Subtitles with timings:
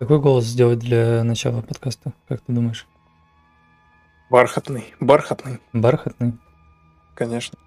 [0.00, 2.86] Какой голос сделать для начала подкаста, как ты думаешь?
[4.30, 6.38] Бархатный, бархатный, Бархатный?
[7.14, 7.58] конечно.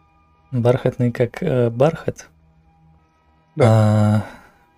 [0.52, 2.30] Бархатный как э, бархат?
[3.56, 3.66] Да.
[3.68, 4.26] А,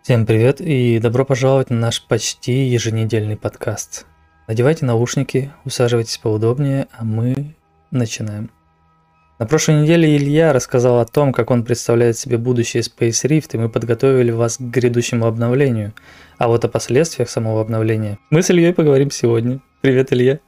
[0.01, 4.05] всем привет и добро пожаловать на наш почти еженедельный подкаст.
[4.49, 7.55] Надевайте наушники, усаживайтесь поудобнее, а мы
[7.89, 8.51] начинаем.
[9.37, 13.57] На прошлой неделе Илья рассказал о том, как он представляет себе будущее Space Rift, и
[13.57, 15.93] мы подготовили вас к грядущему обновлению.
[16.37, 19.59] А вот о последствиях самого обновления мы с Ильей поговорим сегодня.
[19.81, 20.39] Привет, Илья.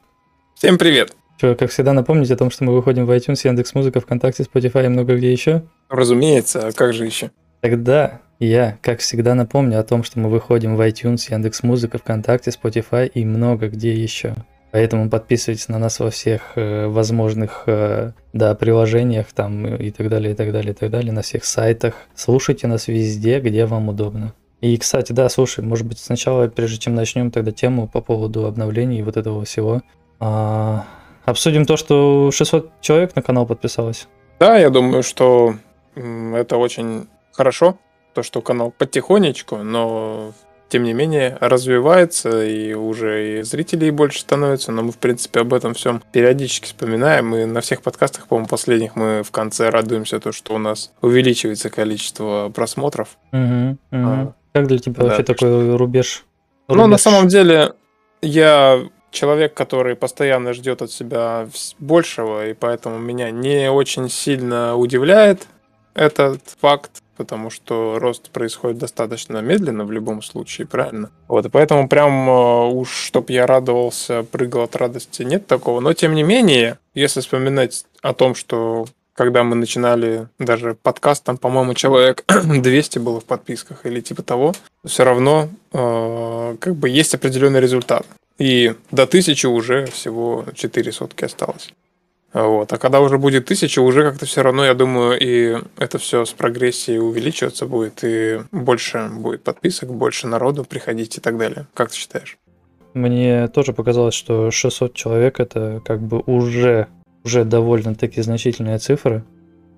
[0.54, 1.14] Всем привет.
[1.36, 4.88] Что, как всегда, напомнить о том, что мы выходим в iTunes, Яндекс.Музыка, ВКонтакте, Spotify и
[4.88, 5.64] много где еще?
[5.90, 7.30] Разумеется, а как же еще?
[7.60, 13.06] Тогда я, как всегда, напомню о том, что мы выходим в iTunes, Яндекс.Музыка, ВКонтакте, Spotify
[13.06, 14.34] и много где еще.
[14.78, 20.34] Поэтому подписывайтесь на нас во всех э, возможных э, да, приложениях там и так далее,
[20.34, 21.94] и так далее, и так далее, на всех сайтах.
[22.14, 24.34] Слушайте нас везде, где вам удобно.
[24.60, 29.00] И, кстати, да, слушай, может быть, сначала, прежде чем начнем тогда тему по поводу обновлений
[29.00, 29.82] и вот этого всего,
[30.20, 30.84] а,
[31.24, 34.06] обсудим то, что 600 человек на канал подписалось.
[34.38, 35.56] Да, я думаю, что
[35.96, 37.78] это очень хорошо,
[38.14, 40.34] то, что канал потихонечку, но
[40.68, 45.54] тем не менее развивается, и уже и зрителей больше становится, но мы, в принципе, об
[45.54, 50.32] этом всем периодически вспоминаем, и на всех подкастах, по-моему, последних мы в конце радуемся, то,
[50.32, 53.16] что у нас увеличивается количество просмотров.
[53.32, 54.06] Мгм, мгм.
[54.06, 56.24] А, Как для тебя да, вообще так такой рубеж?
[56.68, 57.00] Ну, на рубеж?
[57.00, 57.72] самом деле,
[58.20, 58.80] я
[59.10, 65.46] человек, который постоянно ждет от себя большего, и поэтому меня не очень сильно удивляет
[65.94, 71.10] этот факт, потому что рост происходит достаточно медленно в любом случае, правильно?
[71.26, 75.80] Вот, и поэтому прям э, уж, чтоб я радовался, прыгал от радости, нет такого.
[75.80, 81.36] Но, тем не менее, если вспоминать о том, что когда мы начинали даже подкаст, там,
[81.36, 87.14] по-моему, человек 200 было в подписках или типа того, все равно э, как бы есть
[87.14, 88.06] определенный результат.
[88.38, 91.74] И до тысячи уже всего 4 сотки осталось.
[92.32, 92.72] Вот.
[92.72, 96.32] А когда уже будет тысяча, уже как-то все равно, я думаю, и это все с
[96.32, 101.66] прогрессией увеличиваться будет, и больше будет подписок, больше народу приходить и так далее.
[101.74, 102.36] Как ты считаешь?
[102.94, 106.88] Мне тоже показалось, что 600 человек это как бы уже,
[107.24, 109.24] уже довольно-таки значительная цифра.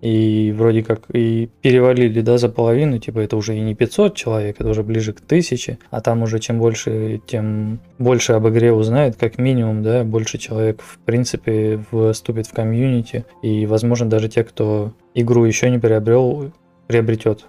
[0.00, 4.56] И вроде как и перевалили, да, за половину, типа это уже и не 500 человек,
[4.59, 9.16] это уже ближе к 1000, а там уже чем больше, тем больше об игре узнает,
[9.16, 11.81] как минимум, да, больше человек в принципе
[12.12, 16.50] вступит в комьюнити, и возможно даже те, кто игру еще не приобрел,
[16.87, 17.44] приобретет.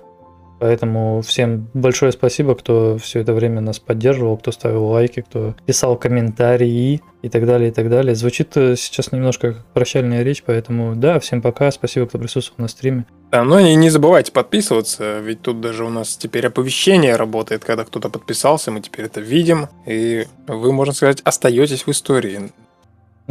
[0.62, 5.98] Поэтому всем большое спасибо, кто все это время нас поддерживал, кто ставил лайки, кто писал
[5.98, 8.14] комментарии и так далее, и так далее.
[8.14, 12.68] Звучит э, сейчас немножко как прощальная речь, поэтому да, всем пока, спасибо, кто присутствовал на
[12.68, 13.08] стриме.
[13.32, 17.84] Да, но и не забывайте подписываться, ведь тут даже у нас теперь оповещение работает, когда
[17.84, 22.52] кто-то подписался, мы теперь это видим, и вы, можно сказать, остаетесь в истории.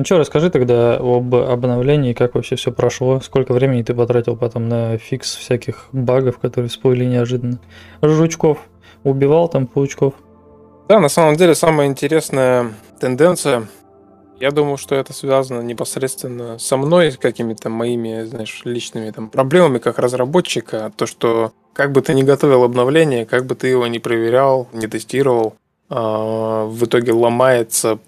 [0.01, 4.67] Ну что, расскажи тогда об обновлении, как вообще все прошло, сколько времени ты потратил потом
[4.67, 7.61] на фикс всяких багов, которые всплыли неожиданно.
[8.01, 8.61] Жучков
[9.05, 10.15] убивал там паучков.
[10.89, 13.69] Да, на самом деле самая интересная тенденция,
[14.41, 19.77] я думаю, что это связано непосредственно со мной, с какими-то моими, знаешь, личными там проблемами
[19.77, 23.99] как разработчика, то, что как бы ты ни готовил обновление, как бы ты его не
[23.99, 25.57] проверял, не тестировал,
[25.91, 27.99] а, в итоге ломается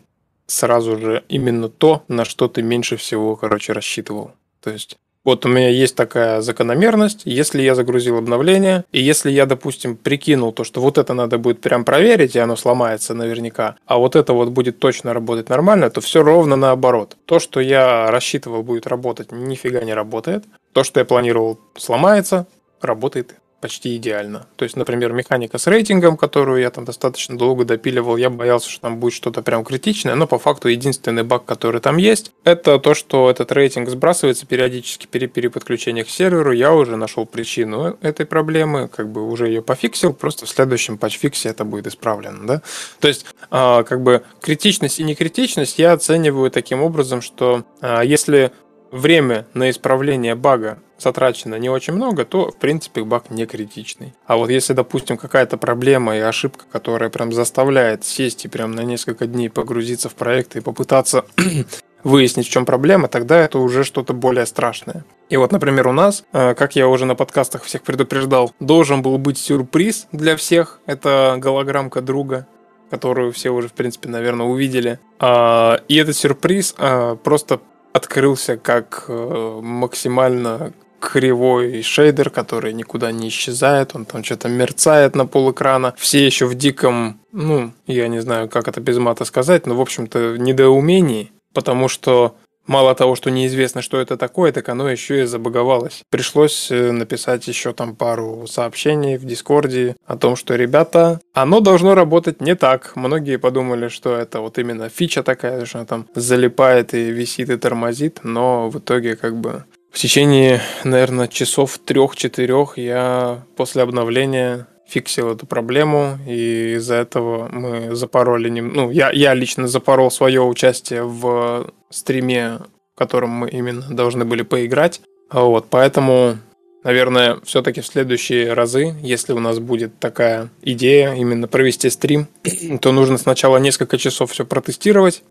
[0.53, 4.33] сразу же именно то, на что ты меньше всего, короче, рассчитывал.
[4.61, 9.47] То есть вот у меня есть такая закономерность, если я загрузил обновление, и если я,
[9.47, 13.99] допустим, прикинул то, что вот это надо будет прям проверить, и оно сломается наверняка, а
[13.99, 17.17] вот это вот будет точно работать нормально, то все ровно наоборот.
[17.27, 20.45] То, что я рассчитывал будет работать, нифига не работает.
[20.73, 22.49] То, что я планировал сломается,
[22.81, 24.47] работает почти идеально.
[24.57, 28.83] То есть, например, механика с рейтингом, которую я там достаточно долго допиливал, я боялся, что
[28.83, 32.93] там будет что-то прям критичное, но по факту единственный баг, который там есть, это то,
[32.93, 36.51] что этот рейтинг сбрасывается периодически при переподключениях к серверу.
[36.51, 41.49] Я уже нашел причину этой проблемы, как бы уже ее пофиксил, просто в следующем патчфиксе
[41.49, 42.63] это будет исправлено, да.
[42.99, 48.51] То есть, а, как бы критичность и некритичность я оцениваю таким образом, что а, если
[48.93, 54.15] время на исправление бага затрачено не очень много, то, в принципе, баг не критичный.
[54.27, 58.83] А вот если, допустим, какая-то проблема и ошибка, которая прям заставляет сесть и прям на
[58.83, 61.25] несколько дней погрузиться в проект и попытаться
[62.05, 65.05] выяснить, в чем проблема, тогда это уже что-то более страшное.
[65.29, 69.19] И вот, например, у нас, э, как я уже на подкастах всех предупреждал, должен был
[69.19, 70.81] быть сюрприз для всех.
[70.87, 72.47] Это голограммка друга,
[72.91, 75.01] которую все уже, в принципе, наверное, увидели.
[75.19, 77.61] А, И этот сюрприз а, просто
[77.93, 80.73] открылся как э, максимально
[81.03, 85.95] кривой шейдер, который никуда не исчезает, он там что-то мерцает на пол экрана.
[85.99, 89.81] Все еще в диком, ну, я не знаю, как это без мата сказать, но, в
[89.81, 92.37] общем-то, недоумении, потому что
[92.67, 96.03] Мало того, что неизвестно, что это такое, так оно еще и забаговалось.
[96.11, 101.95] Пришлось э, написать еще там пару сообщений в Дискорде о том, что, ребята, оно должно
[101.95, 102.93] работать не так.
[102.95, 107.57] Многие подумали, что это вот именно фича такая, что она там залипает и висит и
[107.57, 115.33] тормозит, но в итоге как бы в течение, наверное, часов трех-четырех я после обновления фиксил
[115.33, 121.73] эту проблему, и из-за этого мы запороли, ну, я, я лично запорол свое участие в
[121.89, 122.59] стриме,
[122.95, 125.01] в котором мы именно должны были поиграть.
[125.31, 126.37] Вот, поэтому,
[126.85, 132.27] наверное, все-таки в следующие разы, если у нас будет такая идея именно провести стрим,
[132.83, 135.23] то нужно сначала несколько часов все протестировать,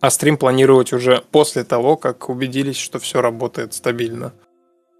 [0.00, 4.32] а стрим планировать уже после того, как убедились, что все работает стабильно,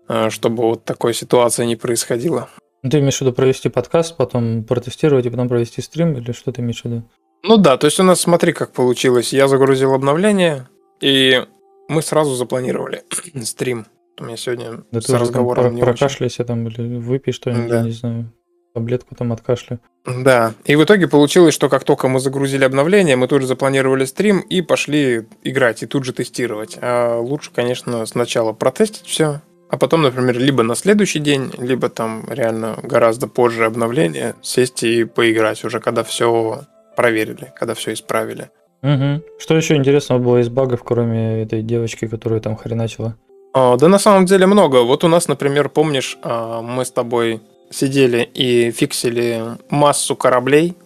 [0.07, 2.49] а, чтобы вот такой ситуации не происходило.
[2.87, 6.53] Ну, ты имеешь в виду провести подкаст, потом протестировать и потом провести стрим, или что
[6.53, 7.03] ты имеешь в виду?
[7.43, 9.33] Ну да, то есть у нас, смотри, как получилось.
[9.33, 10.69] Я загрузил обновление,
[11.01, 11.45] и
[11.89, 13.03] мы сразу запланировали
[13.43, 13.87] стрим.
[14.21, 16.47] У меня сегодня да с разговором там не прокашляйся очень.
[16.47, 17.83] там или выпей что-нибудь, да.
[17.83, 18.33] не знаю,
[18.73, 19.81] таблетку там от кашля.
[20.07, 24.05] Да, и в итоге получилось, что как только мы загрузили обновление, мы тут же запланировали
[24.05, 26.79] стрим и пошли играть, и тут же тестировать.
[26.81, 32.25] А лучше, конечно, сначала протестить все, а потом, например, либо на следующий день, либо там
[32.29, 36.63] реально гораздо позже обновление, сесть и поиграть уже, когда все
[36.97, 38.51] проверили, когда все исправили.
[38.83, 39.23] Угу.
[39.39, 43.17] Что еще интересного было из багов, кроме этой девочки, которую там хреначила?
[43.53, 44.83] А, да на самом деле много.
[44.83, 47.41] Вот у нас, например, помнишь, а, мы с тобой
[47.71, 50.77] сидели и фиксили массу кораблей,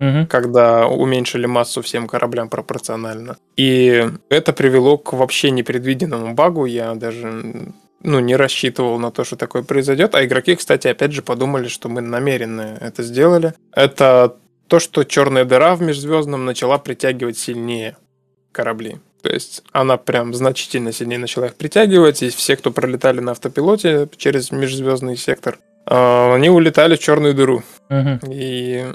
[0.00, 0.26] угу.
[0.28, 3.38] когда уменьшили массу всем кораблям пропорционально.
[3.56, 6.66] И это привело к вообще непредвиденному багу.
[6.66, 7.72] Я даже
[8.02, 10.14] ну, не рассчитывал на то, что такое произойдет.
[10.14, 13.54] А игроки, кстати, опять же подумали, что мы намеренно это сделали.
[13.72, 14.36] Это
[14.68, 17.96] то, что черная дыра в межзвездном начала притягивать сильнее
[18.52, 18.98] корабли.
[19.22, 24.08] То есть она прям значительно сильнее начала их притягивать, и все, кто пролетали на автопилоте
[24.16, 27.62] через межзвездный сектор, а, они улетали в черную дыру.
[27.90, 28.32] Угу.
[28.32, 28.86] И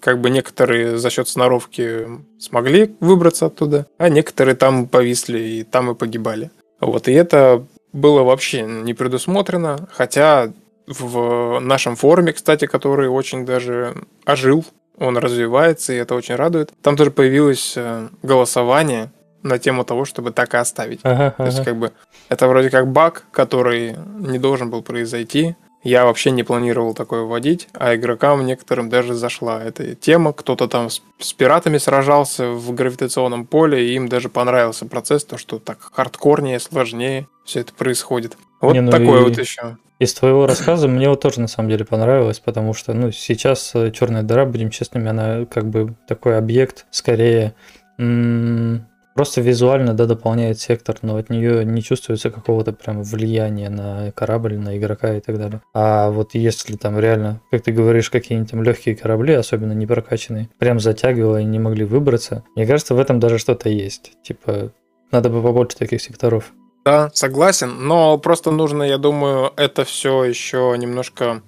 [0.00, 2.06] как бы некоторые за счет сноровки
[2.38, 6.50] смогли выбраться оттуда, а некоторые там повисли и там и погибали.
[6.80, 10.52] Вот, и это было вообще не предусмотрено, хотя
[10.86, 13.94] в нашем форуме, кстати, который очень даже
[14.24, 14.64] ожил,
[14.98, 16.72] он развивается, и это очень радует.
[16.82, 19.10] Там тоже появилось э, голосование
[19.42, 21.00] на тему того, чтобы так и оставить.
[21.04, 21.92] Ага, То есть, как бы,
[22.28, 27.68] это вроде как баг, который не должен был произойти, я вообще не планировал такое вводить,
[27.72, 30.32] а игрокам некоторым даже зашла эта тема.
[30.32, 35.38] Кто-то там с, с пиратами сражался в гравитационном поле, и им даже понравился процесс, то,
[35.38, 38.36] что так хардкорнее, сложнее все это происходит.
[38.60, 39.76] Вот не, ну такое вот еще.
[39.98, 43.90] Из твоего рассказа мне вот тоже на самом деле понравилось, потому что, ну, сейчас э,
[43.90, 47.54] черная дыра, будем честными, она как бы такой объект, скорее
[47.98, 48.86] м-
[49.18, 54.56] просто визуально, да, дополняет сектор, но от нее не чувствуется какого-то прям влияния на корабль,
[54.56, 55.60] на игрока и так далее.
[55.74, 60.50] А вот если там реально, как ты говоришь, какие-нибудь там легкие корабли, особенно не прокачанные,
[60.60, 64.12] прям затягивало и не могли выбраться, мне кажется, в этом даже что-то есть.
[64.22, 64.70] Типа,
[65.10, 66.52] надо бы побольше таких секторов.
[66.84, 71.42] Да, согласен, но просто нужно, я думаю, это все еще немножко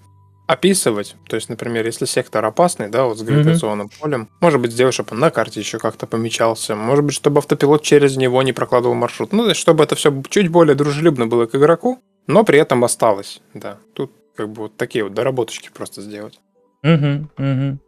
[0.50, 1.14] описывать.
[1.28, 4.00] То есть, например, если сектор опасный, да, вот с гравитационным mm-hmm.
[4.00, 6.74] полем, может быть, сделать, чтобы он на карте еще как-то помечался.
[6.74, 9.32] Может быть, чтобы автопилот через него не прокладывал маршрут.
[9.32, 13.40] Ну, чтобы это все чуть более дружелюбно было к игроку, но при этом осталось.
[13.54, 16.40] Да, тут как бы вот такие вот доработочки просто сделать.
[16.82, 17.78] Угу, угу.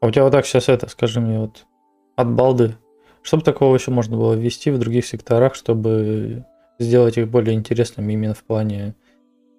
[0.00, 1.66] А у тебя вот так сейчас это, скажи мне, вот
[2.14, 2.76] от балды.
[3.22, 6.44] Что бы такого еще можно было ввести в других секторах, чтобы
[6.78, 8.94] сделать их более интересными именно в плане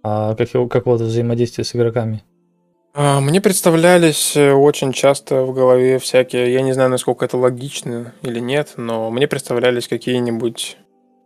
[0.02, 2.24] а, какого-то взаимодействия с игроками?
[3.00, 8.16] А, мне представлялись э, очень часто в голове всякие, я не знаю, насколько это логично
[8.24, 10.78] или нет, но мне представлялись какие-нибудь,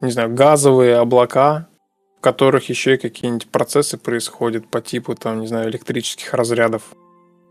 [0.01, 1.69] не знаю, газовые облака,
[2.17, 6.93] в которых еще и какие-нибудь процессы происходят по типу, там, не знаю, электрических разрядов.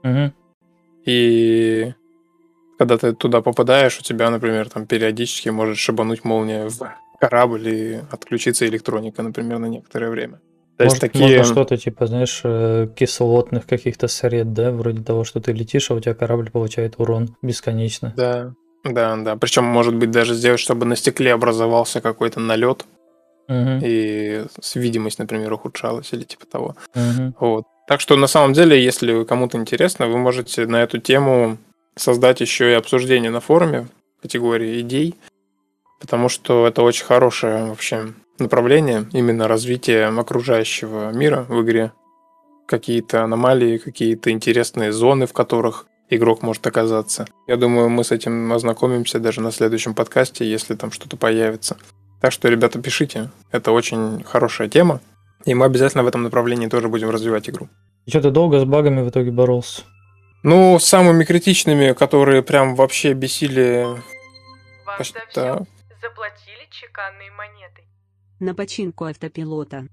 [0.04, 0.32] Угу.
[1.06, 1.94] И
[2.78, 8.00] когда ты туда попадаешь, у тебя, например, там периодически может шибануть молния в корабль и
[8.10, 10.40] отключиться электроника, например, на некоторое время.
[10.80, 11.36] То Может, есть такие...
[11.36, 15.94] Можно что-то типа, знаешь, э, кислотных каких-то сред, да, вроде того, что ты летишь, а
[15.94, 18.14] у тебя корабль получает урон бесконечно.
[18.16, 19.36] Да, да, да.
[19.36, 22.86] Причем, может быть, даже сделать, чтобы на стекле образовался какой-то налет,
[23.46, 23.78] угу.
[23.82, 26.76] и видимость, например, ухудшалась или типа того.
[26.94, 27.34] Угу.
[27.40, 27.64] Вот.
[27.86, 31.58] Так что, на самом деле, если кому-то интересно, вы можете на эту тему
[31.94, 33.88] создать еще и обсуждение на форуме
[34.22, 35.14] категории идей,
[36.00, 41.92] потому что это очень хорошая вообще направления, именно развитие окружающего мира в игре.
[42.66, 47.26] Какие-то аномалии, какие-то интересные зоны, в которых игрок может оказаться.
[47.46, 51.76] Я думаю, мы с этим ознакомимся даже на следующем подкасте, если там что-то появится.
[52.20, 53.30] Так что, ребята, пишите.
[53.50, 55.00] Это очень хорошая тема.
[55.46, 57.68] И мы обязательно в этом направлении тоже будем развивать игру.
[58.06, 59.82] И что, ты долго с багами в итоге боролся?
[60.42, 63.86] Ну, с самыми критичными, которые прям вообще бесили...
[64.86, 65.66] Вам Почти- за все да.
[66.02, 67.84] заплатили чеканной монетой.
[68.40, 69.86] На починку автопилота.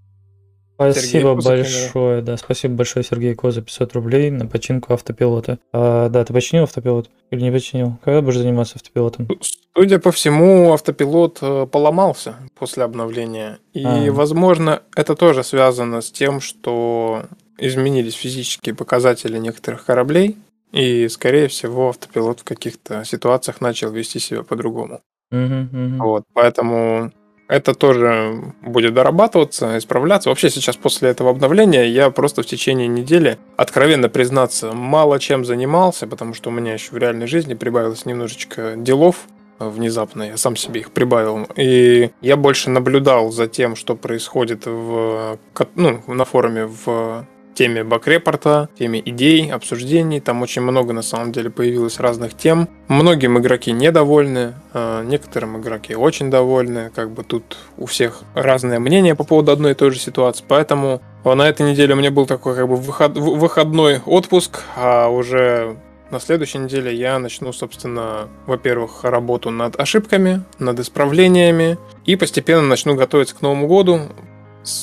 [0.75, 5.57] Спасибо Коза, большое, да, спасибо большое, Сергей Коза, 500 рублей на починку автопилота.
[5.73, 7.97] А, да, ты починил автопилот или не починил?
[8.03, 9.27] Когда будешь заниматься автопилотом?
[9.75, 13.57] Судя по всему, автопилот э, поломался после обновления.
[13.73, 14.11] И, А.
[14.11, 17.23] возможно, это тоже связано с тем, что
[17.57, 20.37] изменились физические показатели некоторых кораблей.
[20.71, 25.01] И, скорее всего, автопилот в каких-то ситуациях начал вести себя по-другому.
[25.31, 25.97] Мгм, мгм.
[25.99, 27.11] Вот, поэтому
[27.47, 30.29] это тоже будет дорабатываться, исправляться.
[30.29, 36.07] Вообще сейчас после этого обновления я просто в течение недели, откровенно признаться, мало чем занимался,
[36.07, 39.27] потому что у меня еще в реальной жизни прибавилось немножечко делов
[39.59, 41.47] э, внезапно, я сам себе их прибавил.
[41.55, 45.37] И я больше наблюдал за тем, что происходит в,
[45.75, 47.25] ну, на форуме в
[47.57, 50.19] теме бакрепорта, теме идей, обсуждений.
[50.19, 52.69] Там очень много на самом деле появилось разных тем.
[52.87, 56.91] Многим игроки недовольны, э, некоторым игроки очень довольны.
[56.93, 60.43] Как бы тут у всех разное мнение по поводу одной и той же ситуации.
[60.47, 65.77] Поэтому на этой неделе у меня был такой как бы выход- выходной отпуск, а уже
[66.11, 72.95] на следующей неделе я начну, собственно, во-первых, работу над ошибками, над исправлениями, и постепенно начну
[72.95, 74.01] готовиться к Новому году,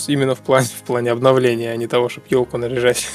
[0.07, 3.09] именно в плане, в плане обновления, а не того, чтобы елку наряжать.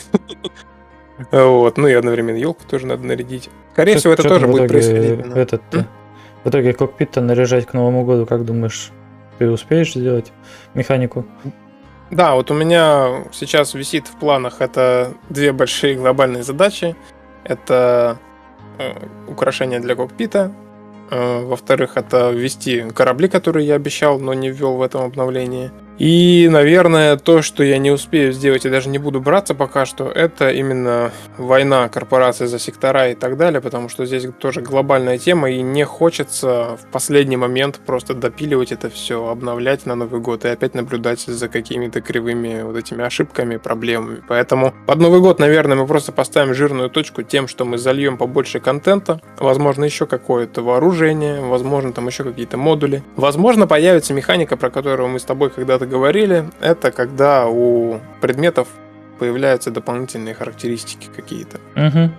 [1.32, 3.50] Вот, ну и одновременно елку тоже надо нарядить.
[3.74, 5.20] Скорее всего, это тоже будет происходить.
[5.36, 5.86] Этот, М?
[6.44, 8.92] в итоге кокпит-то наряжать к Новому году, как думаешь,
[9.38, 10.32] ты успеешь сделать
[10.74, 11.26] механику?
[12.12, 16.96] Да, вот у меня сейчас висит в планах это две большие глобальные задачи.
[17.44, 18.18] Это
[18.80, 18.94] э,
[19.28, 20.52] украшение для кокпита.
[21.12, 25.72] Э, во-вторых, это ввести корабли, которые я обещал, но не ввел в этом обновлении.
[26.00, 30.10] И, наверное, то, что я не успею сделать и даже не буду браться пока что,
[30.10, 35.52] это именно война корпораций за сектора и так далее, потому что здесь тоже глобальная тема,
[35.52, 40.48] и не хочется в последний момент просто допиливать это все, обновлять на Новый год и
[40.48, 44.24] опять наблюдать за какими-то кривыми вот этими ошибками, проблемами.
[44.26, 48.62] Поэтому под Новый год, наверное, мы просто поставим жирную точку тем, что мы зальем побольше
[48.62, 53.04] контента, возможно, еще какое-то вооружение, возможно, там еще какие-то модули.
[53.18, 56.50] Возможно, появится механика, про которую мы с тобой когда-то говорили.
[56.62, 58.68] Это когда у предметов
[59.20, 61.60] появляются дополнительные характеристики какие-то.
[61.76, 62.12] Угу.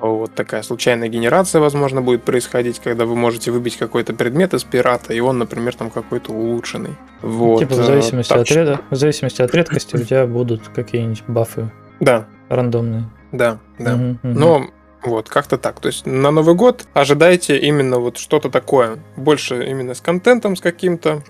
[0.00, 5.12] Вот такая случайная генерация, возможно, будет происходить, когда вы можете выбить какой-то предмет из пирата,
[5.12, 6.94] и он, например, там какой-то улучшенный.
[7.22, 7.60] Вот.
[7.60, 11.24] типа в э, зависимости, так от реда, в зависимости от редкости у тебя будут какие-нибудь
[11.26, 13.04] бафы Да, рандомные.
[13.32, 13.96] да, да.
[13.96, 14.18] Мгм.
[14.22, 14.66] Но
[15.02, 15.80] вот, как-то так.
[15.80, 18.98] То есть на Новый год ожидайте именно вот что-то такое.
[19.16, 21.22] Больше именно с контентом с каким-то,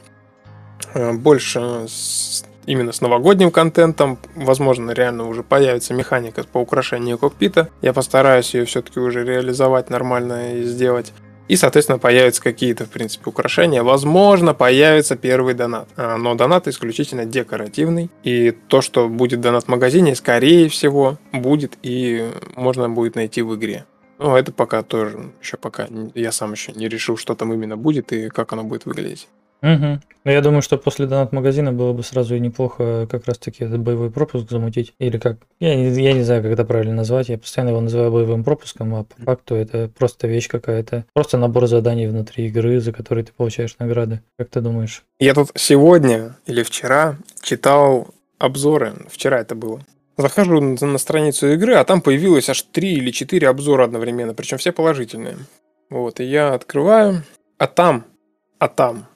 [0.95, 4.19] больше с- именно с новогодним контентом.
[4.35, 7.69] Возможно, реально уже появится механика по украшению кокпита.
[7.83, 11.13] Я постараюсь ее все-таки уже реализовать нормально и сделать.
[11.49, 13.83] И, соответственно, появятся какие-то, в принципе, украшения.
[13.83, 15.89] Возможно, появится первый донат.
[15.97, 18.11] А, Но донат исключительно декоративный.
[18.23, 23.55] И то, что будет донат в магазине, скорее всего, будет и можно будет найти в
[23.57, 23.87] игре.
[24.19, 28.13] Ну, это пока тоже, еще пока я сам еще не решил, что там именно будет
[28.13, 29.27] и как оно будет выглядеть.
[29.61, 30.01] Мгм.
[30.25, 34.11] Ну, я думаю, что после донат-магазина было бы сразу и неплохо как раз-таки этот боевой
[34.11, 34.93] пропуск замутить.
[34.99, 35.39] Или как?
[35.59, 37.29] Я не, я не знаю, как это правильно назвать.
[37.29, 41.07] Я постоянно его называю боевым пропуском, а по факту это просто вещь какая-то.
[41.15, 44.21] Просто набор заданий внутри игры, за которые ты получаешь награды.
[44.39, 45.03] Как ты думаешь?
[45.19, 49.81] Я тут сегодня или вчера читал обзоры, вчера это было.
[50.17, 54.59] Захожу на на страницу игры, а там появилось аж три или четыре обзора одновременно, причем
[54.59, 55.37] все положительные.
[55.91, 57.23] Вот, и я открываю,
[57.57, 58.05] а там,
[58.59, 59.08] а там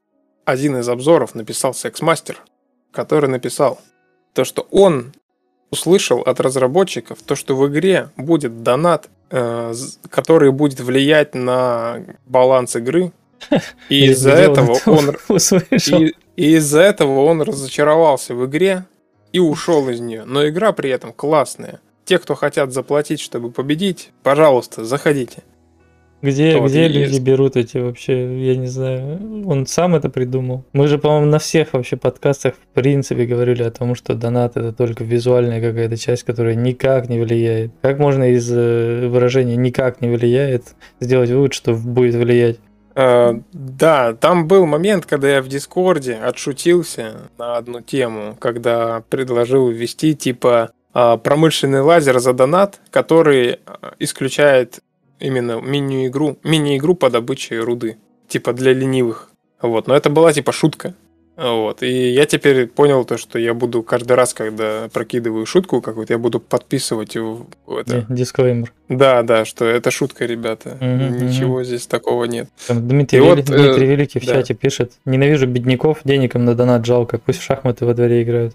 [0.45, 2.39] один из обзоров написал секс-мастер,
[2.91, 3.81] который написал
[4.35, 5.13] то, что он
[5.71, 9.75] услышал от разработчиков, то, что в игре будет донат, э,
[10.11, 13.13] который будет влиять на баланс игры,
[13.89, 15.17] и из-за этого это он
[16.37, 18.85] и из-за этого он разочаровался в игре
[19.33, 20.25] и ушел из нее.
[20.25, 21.81] Но игра при этом классная.
[22.05, 25.43] Те, кто хотят заплатить, чтобы победить, пожалуйста, заходите.
[26.23, 27.21] Где, где люди есть.
[27.21, 30.65] берут эти вообще, я не знаю, он сам это придумал.
[30.73, 34.73] Мы же, по-моему, на всех вообще подкастах в принципе говорили о том, что донат это
[34.73, 37.73] только визуальная какая-то часть, которая никак не влияет.
[37.83, 42.59] Как можно из э, выражения никак не влияет сделать вывод, что будет влиять?
[42.95, 49.69] Э, да, там был момент, когда я в Дискорде отшутился на одну тему, когда предложил
[49.71, 54.81] ввести типа а, промышленный лазер за донат, который а, исключает
[55.23, 57.97] именно мини-игру, мини-игру по добыче руды,
[58.29, 59.31] типа для ленивых.
[59.61, 60.95] Вот, но это была типа шутка.
[61.37, 61.83] Вот.
[61.83, 66.19] И я теперь понял то, что я буду каждый раз, когда прокидываю шутку какую-то, я
[66.19, 68.07] буду подписывать это.
[68.09, 68.73] Дисклеймер.
[68.89, 70.77] Да, да, что это шутка, ребята.
[70.81, 71.65] Мгм, Ничего мгм.
[71.65, 72.51] здесь такого нет.
[72.67, 74.35] Там Дмитрий, Вели- вот, э, Дмитрий Великий в да.
[74.35, 78.55] чате пишет, ненавижу бедняков, денег им на донат жалко, пусть в шахматы во дворе играют.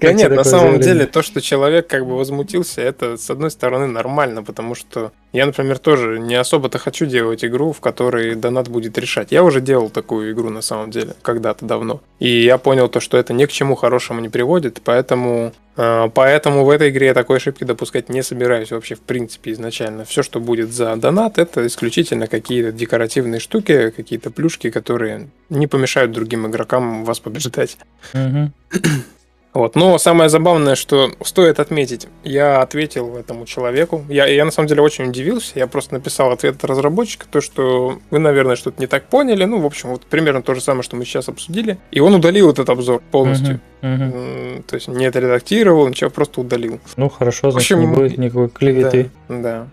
[0.00, 3.86] Да нет, на самом деле то, что человек как бы возмутился, это с одной стороны
[3.86, 8.96] нормально, потому что я, например, тоже не особо-то хочу делать игру, в которой донат будет
[8.98, 9.30] решать.
[9.30, 12.00] Я уже делал такую игру на самом деле, когда-то давно.
[12.18, 16.64] И я понял то, что это ни к чему хорошему не приводит, поэтому, э, поэтому
[16.64, 20.04] в этой игре я такой ошибки допускать не собираюсь вообще в принципе изначально.
[20.04, 26.12] Все, что будет за донат, это исключительно какие-то декоративные штуки, какие-то плюшки, которые не помешают
[26.12, 27.76] другим игрокам вас побеждать.
[28.14, 28.52] Мгм.
[29.58, 29.74] Вот.
[29.74, 34.04] Но самое забавное, что стоит отметить, я ответил этому человеку.
[34.08, 35.58] Я, я на самом деле очень удивился.
[35.58, 39.42] Я просто написал ответ от разработчика, то, что вы, наверное, что-то не так поняли.
[39.42, 41.76] Ну, в общем, вот примерно то же самое, что мы сейчас обсудили.
[41.90, 43.58] И он удалил этот обзор полностью.
[43.82, 44.02] Мгм.
[44.02, 46.78] М, То есть не отредактировал, ничего, просто удалил.
[46.96, 49.10] Ну хорошо, значит, общем, не будет никакой клеветы.
[49.28, 49.66] Да, да.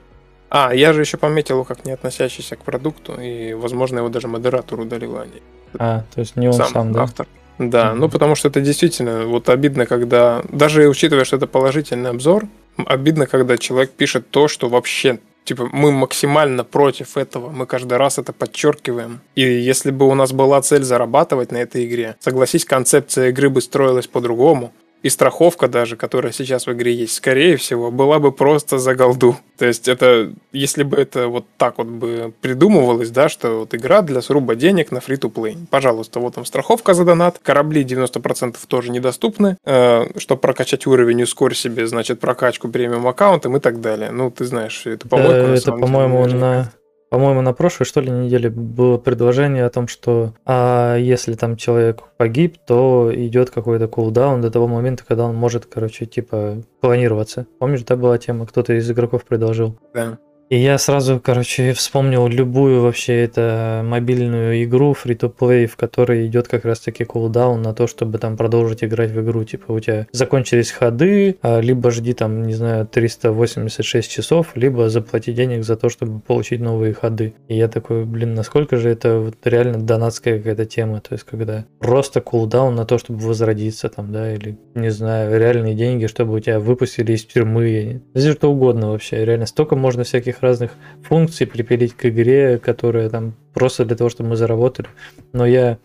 [0.50, 4.28] А, я же еще пометил его как не относящийся к продукту, и, возможно, его даже
[4.28, 5.42] модератор удалил, а не
[5.78, 7.04] А, то есть не он сам, да?
[7.04, 7.28] автор.
[7.58, 8.00] Да, Мгм.
[8.02, 12.48] ну потому что это действительно вот обидно, когда, даже учитывая, что это положительный обзор,
[12.78, 18.18] обидно, когда человек пишет то, что вообще, типа, мы максимально против этого, мы каждый раз
[18.18, 19.22] это подчеркиваем.
[19.36, 23.62] И если бы у нас была цель зарабатывать на этой игре, согласись, концепция игры бы
[23.62, 24.74] строилась по-другому.
[25.06, 29.38] И страховка даже, которая сейчас в игре есть, скорее всего, была бы просто за голду.
[29.56, 34.02] То есть это, если бы это вот так вот бы придумывалось, да, что вот игра
[34.02, 35.58] для сруба денег на free-to-play.
[35.70, 39.58] Пожалуйста, вот там страховка за донат, корабли 90% тоже недоступны.
[39.64, 44.10] Э, чтобы прокачать уровень, ускорь себе, значит, прокачку премиум аккаунтом и так далее.
[44.10, 46.72] Ну, ты знаешь, это Да, помойку на это, по-моему, на
[47.16, 52.04] по-моему, на прошлой, что ли, неделе было предложение о том, что а если там человек
[52.18, 57.48] погиб, то идет какой-то кулдаун до того момента, когда он может, короче, типа, клонироваться.
[57.58, 58.46] Помнишь, да, была тема?
[58.46, 59.80] Кто-то из игроков предложил.
[59.94, 60.18] Да.
[60.50, 66.66] И я сразу, короче, вспомнил любую вообще это мобильную игру free-to-play, в которой идет как
[66.66, 69.44] раз-таки кулдаун на то, чтобы там продолжить играть в игру.
[69.44, 75.34] Типа у тебя закончились ходы, а, либо жди там, не знаю, 386 часов, либо заплати
[75.34, 77.34] денег за то, чтобы получить новые ходы.
[77.48, 81.66] И я такой, блин, насколько же это вот реально донатская какая-то тема, то есть когда
[81.80, 86.40] просто кулдаун на то, чтобы возродиться там, да, или, не знаю, реальные деньги, чтобы у
[86.40, 90.72] тебя выпустили из тюрьмы, здесь что угодно вообще, реально столько можно всяких разных
[91.04, 94.88] функций припилить к игре, которая там просто для того, чтобы мы заработали,
[95.34, 95.80] но я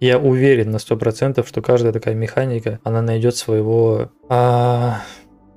[0.00, 5.02] я уверен на 100%, что каждая такая механика, она найдет своего, а,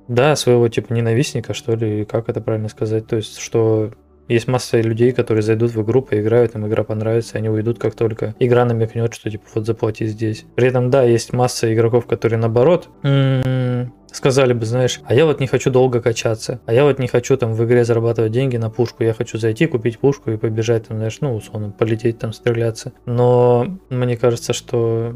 [0.08, 3.92] да, своего типа ненавистника, что ли, как это правильно сказать, то есть, что
[4.32, 8.34] есть масса людей, которые зайдут в игру, поиграют, им игра понравится, они уйдут, как только
[8.38, 10.44] игра намекнет, что типа вот заплати здесь.
[10.54, 15.40] При этом, да, есть масса игроков, которые наоборот м, сказали бы, знаешь, а я вот
[15.40, 18.70] не хочу долго качаться, а я вот не хочу там в игре зарабатывать деньги на
[18.70, 22.92] пушку, я хочу зайти, купить пушку и побежать там, знаешь, ну, условно, полететь там, стреляться.
[23.06, 25.14] Но мне кажется, что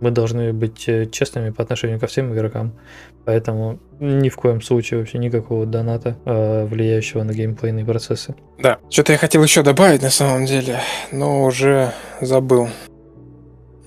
[0.00, 2.72] мы должны быть э, честными по отношению ко всем игрокам,
[3.24, 8.34] поэтому ни в коем случае вообще никакого доната, э, влияющего на геймплейные процессы.
[8.58, 10.80] Да, что-то я хотел еще добавить на самом деле,
[11.12, 12.68] но уже забыл.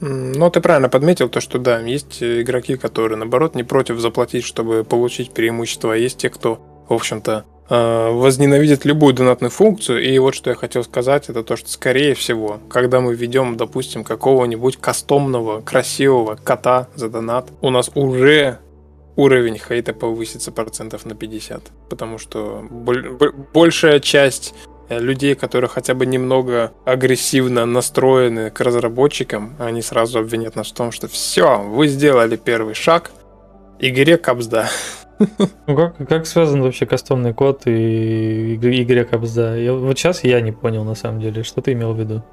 [0.02, 4.84] Но ты правильно подметил то, что да, есть игроки, которые наоборот не против заплатить, чтобы
[4.84, 10.04] получить преимущество, а есть те, кто, в общем-то, возненавидит любую донатную функцию.
[10.04, 14.04] И вот что я хотел сказать, это то, что скорее всего, когда мы ведем, допустим,
[14.04, 18.60] какого-нибудь кастомного, красивого кота за донат, у нас уже
[19.16, 21.62] уровень хейта повысится процентов на 50.
[21.90, 24.54] Потому что боль- бо- большая часть
[24.90, 30.74] э, людей, которые хотя бы немного агрессивно настроены к разработчикам, они сразу обвинят нас в
[30.74, 33.12] том, что все, вы сделали первый шаг,
[33.80, 34.70] игре капсда.
[35.68, 39.58] Ну как, как связан вообще кастомный код и иг- игре капсда?
[39.58, 42.24] Я, вот сейчас я не понял на самом деле, что ты имел в виду?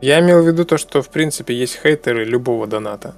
[0.00, 3.14] Я имел в виду то, что в принципе есть хейтеры любого доната.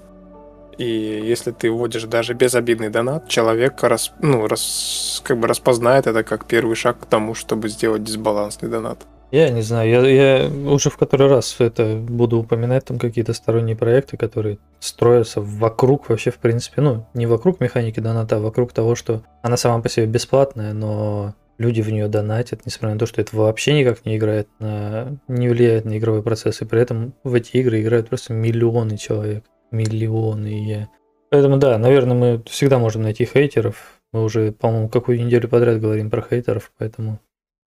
[0.78, 6.24] И если ты вводишь даже безобидный донат, человек рас, ну, рас, как бы распознает это
[6.24, 9.06] как первый шаг к тому, чтобы сделать дисбалансный донат.
[9.30, 10.00] Я не знаю, я,
[10.42, 16.08] я уже в который раз это буду упоминать там какие-то сторонние проекты, которые строятся вокруг
[16.08, 19.88] вообще, в принципе, ну, не вокруг механики доната, а вокруг того, что она сама по
[19.88, 24.16] себе бесплатная, но люди в нее донатят, несмотря на то, что это вообще никак не
[24.16, 25.16] играет на...
[25.28, 29.44] не влияет на игровой процесс, и при этом в эти игры играют просто миллионы человек.
[29.70, 30.88] Миллионы.
[31.30, 34.00] Поэтому да, наверное, мы всегда можем найти хейтеров.
[34.12, 37.20] Мы уже, по-моему, какую неделю подряд говорим про хейтеров, поэтому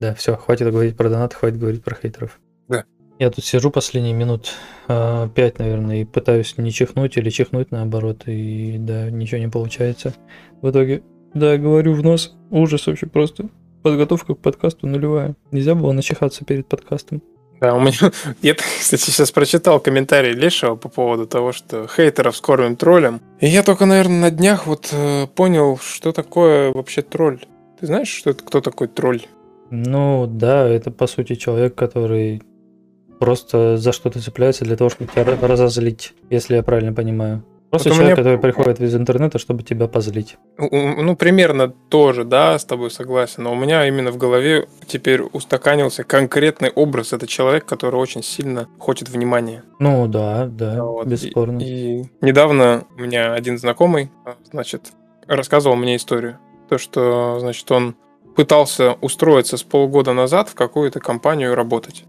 [0.04, 2.38] да, все, хватит говорить про донаты, хватит говорить про хейтеров.
[2.68, 2.84] Да.
[3.20, 4.52] Я тут сижу последние минут
[4.90, 10.14] э, наверное, и пытаюсь не чихнуть или чихнуть наоборот, и да, ничего не получается.
[10.62, 13.48] В итоге, да, говорю в нос, ужас вообще просто.
[13.82, 15.36] Подготовка к подкасту нулевая.
[15.52, 17.22] Нельзя было начихаться перед подкастом.
[17.62, 18.12] Да, у меня...
[18.42, 23.22] Я, кстати, сейчас прочитал комментарий Лешего по поводу того, что хейтеров скормим троллем.
[23.40, 27.46] И я только, наверное, на днях вот э, понял, что такое вообще тролль.
[27.80, 29.22] Ты знаешь, что это, кто такой тролль?
[29.76, 32.44] Ну да, это по сути человек, который
[33.20, 37.44] просто за что-то цепляется для того, чтобы тебя разозлить, если я правильно понимаю.
[37.72, 40.38] Просто Вот человек, меня- который приходит из интернета, чтобы тебя позлить.
[40.60, 43.42] Ну, примерно тоже, да, с тобой согласен.
[43.42, 47.14] Но у меня именно в голове теперь устаканился конкретный образ.
[47.14, 49.64] Это человек, который очень сильно хочет внимания.
[49.80, 51.08] Ну да, да, Вот.
[51.08, 51.58] бесспорно.
[51.62, 54.92] И, и недавно у меня один знакомый, а, значит,
[55.26, 56.38] рассказывал мне историю.
[56.70, 57.96] То, что, значит, он
[58.36, 62.06] пытался устроиться с полгода назад в какую-то компанию работать.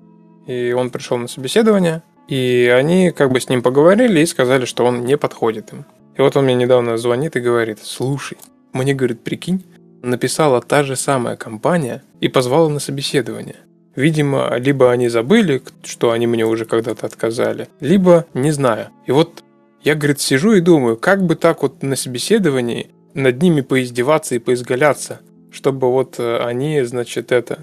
[0.47, 4.85] И он пришел на собеседование, и они как бы с ним поговорили и сказали, что
[4.85, 5.85] он не подходит им.
[6.17, 8.39] И вот он мне недавно звонит и говорит, слушай,
[8.73, 9.65] мне, говорит, прикинь,
[10.03, 13.57] написала та же самая компания и позвала на собеседование.
[13.97, 18.89] Видимо, либо они забыли, что они мне уже когда-то отказали, либо не знаю.
[19.07, 19.45] И вот
[19.83, 24.41] я, говорит, сижу и думаю, как бы так вот на собеседовании над ними поиздеваться и
[24.41, 25.21] поизгаляться,
[25.55, 27.61] чтобы вот э, они, значит, это,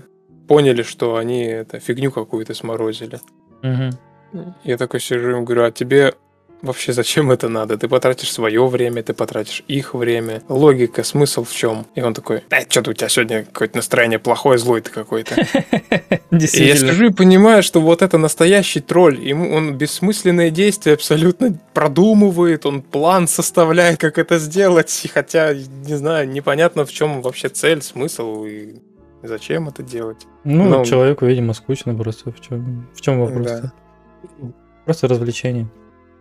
[0.48, 3.20] поняли, что они это фигню какую-то сморозили.
[3.62, 3.92] Мгм.
[4.64, 6.14] Я такой сижу и говорю, а тебе
[6.62, 7.78] вообще зачем это надо?
[7.78, 10.42] Ты потратишь свое время, ты потратишь их время.
[10.48, 11.86] Логика, смысл в чем?
[11.96, 15.36] И он такой, да, что-то у тебя сегодня какое-то настроение плохое, злой ты какой-то.
[16.32, 19.20] И я сижу и понимаю, что вот это настоящий тролль.
[19.20, 25.02] Ему он бессмысленные действия абсолютно продумывает, он план составляет, как это сделать.
[25.04, 28.76] И хотя, не знаю, непонятно, в чем вообще цель, смысл и
[29.24, 30.26] зачем это делать.
[30.44, 32.32] Ну, Ну, человеку, видимо, скучно просто.
[32.32, 33.48] В чем, в чем вопрос?
[33.48, 33.74] Да.
[34.86, 35.68] Просто развлечение.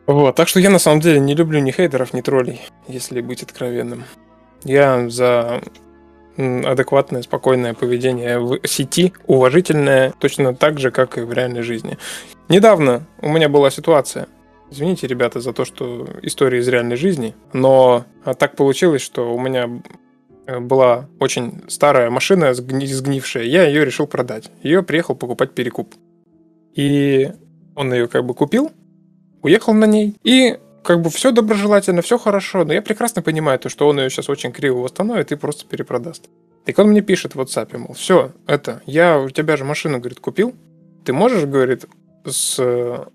[0.07, 3.43] Вот, так что я на самом деле не люблю ни хейтеров, ни троллей, если быть
[3.43, 4.05] откровенным.
[4.65, 5.63] Я за
[6.37, 11.99] адекватное, спокойное поведение в сети, уважительное, точно так же, как и в реальной жизни.
[12.49, 14.27] Недавно у меня была ситуация.
[14.71, 19.41] Извините, ребята, за то, что история из реальной жизни, но а, так получилось, что у
[19.41, 19.69] меня
[20.47, 24.51] э, была очень старая машина, сгни- сгнившая, я ее решил продать.
[24.63, 25.95] Ее приехал покупать перекуп.
[26.75, 27.33] И
[27.75, 28.71] он ее как бы купил,
[29.43, 33.69] уехал на ней, и как бы все доброжелательно, все хорошо, но я прекрасно понимаю то,
[33.69, 36.29] что он ее сейчас очень криво восстановит и просто перепродаст.
[36.65, 40.21] Так он мне пишет в WhatsApp, мол, все, это, я у тебя же машину, говорит,
[40.21, 40.55] купил,
[41.05, 41.87] ты можешь, говорит,
[42.25, 42.59] с,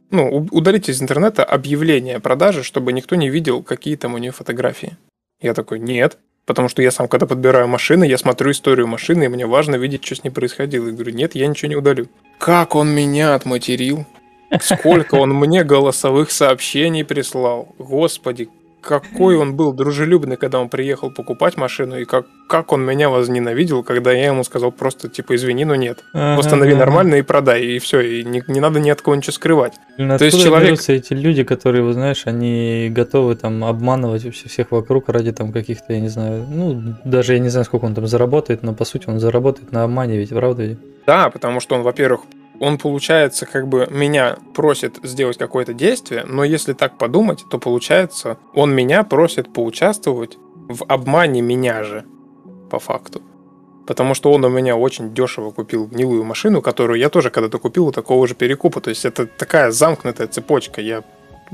[0.10, 4.32] ну, удалить из интернета объявление о продаже, чтобы никто не видел, какие там у нее
[4.32, 4.98] фотографии.
[5.42, 9.28] Я такой, нет, потому что я сам, когда подбираю машины, я смотрю историю машины, и
[9.28, 10.88] мне важно видеть, что с ней происходило.
[10.88, 12.08] И говорю, нет, я ничего не удалю.
[12.40, 14.06] Как он меня отматерил.
[14.62, 17.70] Сколько он мне голосовых сообщений прислал.
[17.80, 18.50] Господи,
[18.82, 23.82] какой он был дружелюбный, когда он приехал покупать машину, и как, как он меня возненавидел,
[23.84, 26.04] когда я ему сказал просто, типа, извини, но нет.
[26.14, 26.80] Восстанови Ага.
[26.82, 29.74] нормально и продай, и все, и не, не надо ни от кого ничего скрывать.
[29.98, 34.48] Блин, То есть человек- берутся эти люди, которые, вы знаешь, они готовы там обманывать вообще
[34.50, 37.96] всех вокруг ради там каких-то, я не знаю, ну, даже я не знаю, сколько он
[37.96, 40.78] там заработает, но по сути он заработает на обмане ведь, правда ведь?
[41.08, 42.22] Да, потому что он, во-первых,
[42.60, 48.38] он, получается, как бы меня просит сделать какое-то действие, но если так подумать, то получается,
[48.54, 50.38] он меня просит поучаствовать
[50.68, 52.06] в обмане меня же,
[52.70, 53.22] по факту.
[53.88, 57.88] Потому что он у меня очень дешево купил гнилую машину, которую я тоже когда-то купил
[57.88, 58.82] у такого же перекупа.
[58.82, 60.82] То есть это такая замкнутая цепочка.
[60.82, 61.04] Я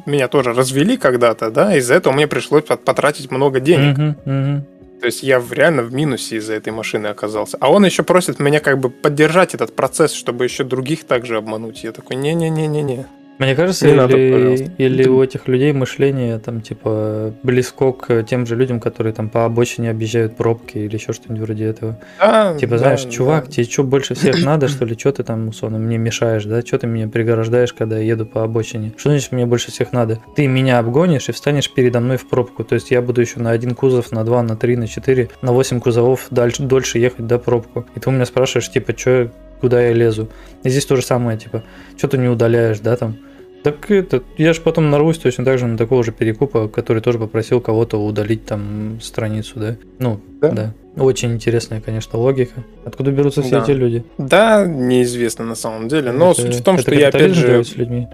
[0.05, 3.97] меня тоже развели когда-то, да, из-за этого мне пришлось пот- потратить много денег.
[3.97, 4.65] Мгм, мгм.
[5.01, 7.57] То есть я реально в минусе из-за этой машины оказался.
[7.59, 11.83] А он еще просит меня как бы поддержать этот процесс, чтобы еще других также обмануть.
[11.83, 13.07] Я такой, не-не-не-не-не.
[13.41, 14.71] Мне кажется, Не надо, или, пожалуйста.
[14.77, 19.45] или у этих людей мышление там типа близко к тем же людям, которые там по
[19.45, 21.99] обочине объезжают пробки или еще что-нибудь вроде этого.
[22.19, 23.09] Да, Типа, да, знаешь, да.
[23.09, 24.95] чувак, тебе что больше всех надо, что ли?
[24.97, 26.61] Что ты там, условно, мне мешаешь, да?
[26.61, 28.93] Что ты меня приграждаешь, когда я еду по обочине?
[28.95, 30.19] Что значит мне больше всех надо?
[30.35, 32.63] Ты меня обгонишь и встанешь передо мной в пробку.
[32.63, 35.51] То есть я буду еще на один кузов, на два, на три, на четыре, на
[35.51, 37.87] восемь кузовов дальше, дольше ехать до пробку.
[37.95, 40.29] И ты у меня спрашиваешь, типа, что, куда я лезу?
[40.63, 41.63] И здесь то же самое, типа,
[41.97, 43.17] что ты не удаляешь, да, там?
[43.63, 47.19] Так это, я же потом нарвусь точно так же на такого же перекупа, который тоже
[47.19, 49.75] попросил кого-то удалить там страницу, да?
[49.99, 50.49] Ну, Да.
[50.51, 50.73] да.
[50.97, 52.63] Очень интересная, конечно, логика.
[52.85, 53.63] Откуда берутся все Да.
[53.63, 54.03] эти люди?
[54.17, 56.11] Да, неизвестно на самом деле.
[56.11, 57.47] Но Это- суть в том, что я опять капитализм же...
[57.47, 58.07] делается людьми.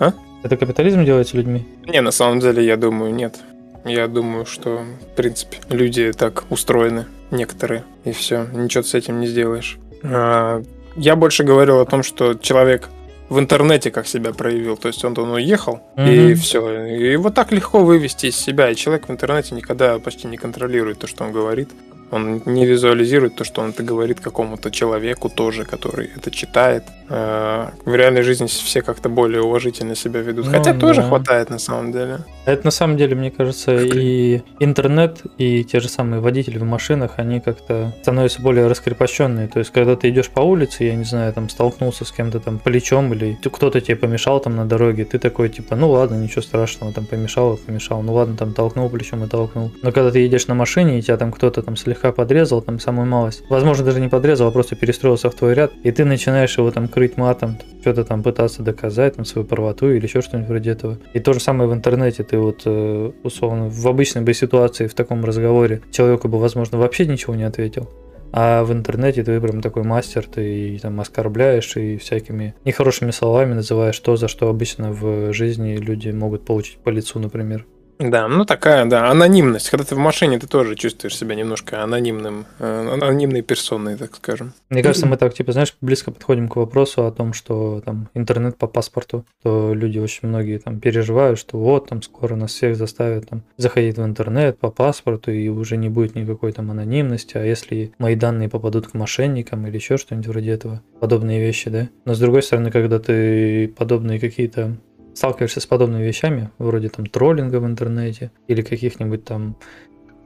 [0.00, 0.12] А?
[0.42, 1.66] Это капитализм делается людьми?
[1.86, 3.36] Не, на самом деле, я думаю, нет.
[3.84, 4.82] Я думаю, что,
[5.12, 9.78] в принципе, люди так устроены, некоторые, и все, ничего ты с этим не сделаешь.
[10.02, 10.62] А,
[10.96, 12.88] Я больше говорил о том, что человек
[13.32, 16.36] в интернете как себя проявил, то есть он, он уехал, и Мгм.
[16.36, 16.86] все.
[16.86, 20.98] И его так легко вывести из себя, и человек в интернете никогда почти не контролирует
[20.98, 21.70] то, что он говорит.
[22.12, 26.84] Он не визуализирует то, что он это говорит какому-то человеку тоже, который это читает.
[27.08, 30.46] А, В реальной жизни все как-то более уважительно себя ведут.
[30.46, 31.08] Ну, Хотя тоже да.
[31.08, 32.18] хватает на самом деле.
[32.44, 37.12] Это на самом деле, мне кажется, и интернет, и те же самые водители в машинах,
[37.16, 39.48] они как-то становятся более раскрепощенные.
[39.48, 42.58] То есть, когда ты идешь по улице, я не знаю, там столкнулся с кем-то там
[42.58, 46.92] плечом, или кто-то тебе помешал там на дороге, ты такой типа, ну ладно, ничего страшного,
[46.92, 49.70] там помешал, помешал, ну ладно, там толкнул плечом и толкнул.
[49.82, 53.06] Но когда ты едешь на машине, и тебя там кто-то там слегка подрезал, там самую
[53.06, 56.72] малость, возможно, даже не подрезал, а просто перестроился в твой ряд, и ты начинаешь его
[56.72, 60.98] там крыть матом, что-то там пытаться доказать, там свою правоту или еще что-нибудь вроде этого.
[61.12, 64.94] И то же самое в интернете, ты вот э, условно в обычной бы ситуации, в
[64.94, 67.88] таком разговоре, человеку бы, возможно, вообще ничего не ответил.
[68.32, 73.98] А в интернете ты прям такой мастер, ты там оскорбляешь и всякими нехорошими словами называешь
[73.98, 77.66] то, за что обычно в жизни люди могут получить по лицу, например.
[77.98, 79.70] Да, ну такая, да, анонимность.
[79.70, 84.54] Когда ты в машине, ты тоже чувствуешь себя немножко анонимным, э, анонимной персоной, так скажем.
[84.70, 88.56] Мне кажется, мы так, типа, знаешь, близко подходим к вопросу о том, что там интернет
[88.56, 93.28] по паспорту, то люди очень многие там переживают, что вот там скоро нас всех заставят
[93.28, 97.92] там заходить в интернет по паспорту и уже не будет никакой там анонимности, а если
[97.98, 101.88] мои данные попадут к мошенникам или еще что-нибудь вроде этого, подобные вещи, да?
[102.04, 104.76] Но с другой стороны, когда ты подобные какие-то
[105.14, 109.56] сталкиваешься с подобными вещами, вроде там троллинга в интернете или каких-нибудь там,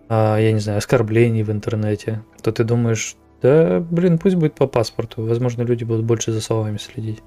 [0.08, 4.66] а, я не знаю, оскорблений в интернете, то ты думаешь, да, блин, пусть будет по
[4.66, 5.24] паспорту.
[5.24, 7.22] Возможно, люди будут больше за словами следить.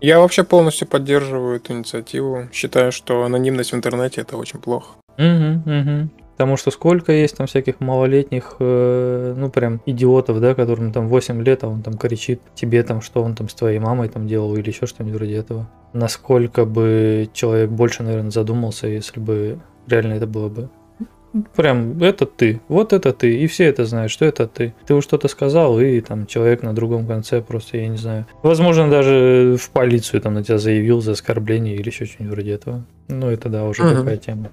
[0.00, 2.48] Я вообще полностью поддерживаю эту инициативу.
[2.52, 4.96] Считаю, что анонимность в интернете это очень плохо.
[5.18, 6.08] Угу, угу.
[6.40, 11.42] Потому что сколько есть там всяких малолетних, э, ну прям идиотов, да, которым там 8
[11.42, 14.56] лет, а он там кричит тебе там, что он там с твоей мамой там делал
[14.56, 15.68] или еще что-нибудь вроде этого.
[15.92, 20.70] Насколько бы человек больше, наверное, задумался, если бы реально это было бы
[21.54, 24.74] прям это ты, вот это ты, и все это знают, что это ты.
[24.86, 28.26] Ты уж что-то сказал, и там человек на другом конце просто, я не знаю.
[28.42, 32.86] Возможно, даже в полицию там на тебя заявил за оскорбление или еще что-нибудь вроде этого.
[33.08, 33.96] Ну, это да, уже Мгм.
[33.98, 34.50] такая тема.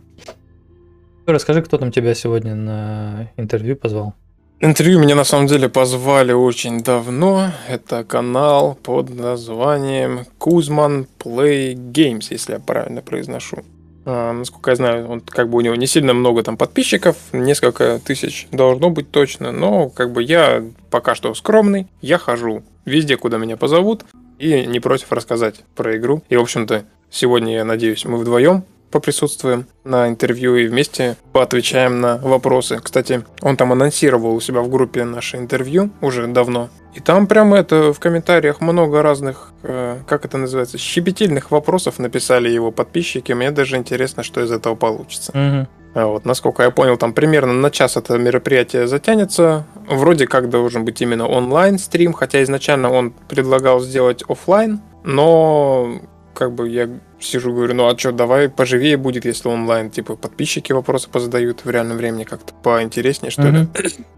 [1.28, 4.14] Расскажи, кто там тебя сегодня на интервью позвал?
[4.62, 7.52] Интервью меня на самом деле позвали очень давно.
[7.68, 13.58] Это канал под названием Кузман Play Games, если я правильно произношу.
[14.06, 18.00] А, насколько я знаю, он как бы у него не сильно много там подписчиков, несколько
[18.00, 23.38] тысяч должно быть точно, но как бы я пока что скромный, я хожу везде, куда
[23.38, 24.06] меня позовут,
[24.40, 26.24] и не против рассказать про игру.
[26.30, 32.18] И, в общем-то, сегодня, я надеюсь, мы вдвоем поприсутствуем на интервью и вместе поотвечаем на
[32.18, 32.80] вопросы.
[32.82, 36.70] Кстати, он там анонсировал у себя в группе наше интервью уже давно.
[36.94, 42.50] И там прямо это в комментариях много разных, э, как это называется, щепетильных вопросов написали
[42.50, 43.34] его подписчики.
[43.34, 45.32] Мне даже интересно, что из этого получится.
[45.32, 45.68] Угу.
[45.94, 49.66] А Вот, насколько я понял, там примерно на час это мероприятие затянется.
[49.88, 56.00] Вроде как должен быть именно онлайн стрим, хотя изначально он предлагал сделать офлайн, но
[56.38, 56.88] как бы я
[57.20, 61.70] сижу говорю, ну а что, давай поживее будет, если онлайн, типа подписчики вопросы позадают в
[61.70, 63.60] реальном времени как-то поинтереснее, что ли.
[63.62, 63.70] Мгм.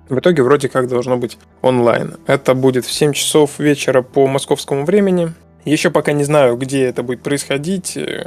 [0.10, 2.18] В итоге вроде как должно быть онлайн.
[2.28, 5.34] Это будет в 7 часов вечера по московскому времени.
[5.64, 7.96] Еще пока не знаю, где это будет происходить.
[7.96, 8.26] Э,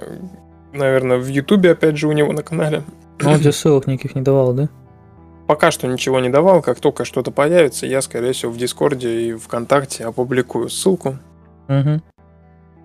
[0.73, 2.83] Наверное, в Ютубе, опять же, у него на канале.
[3.23, 4.69] Аудиосылок никаких не давал, да?
[5.47, 9.33] Пока что ничего не давал, как только что-то появится, я, скорее всего, в Дискорде и
[9.35, 11.19] ВКонтакте опубликую ссылку.
[11.69, 12.01] Угу.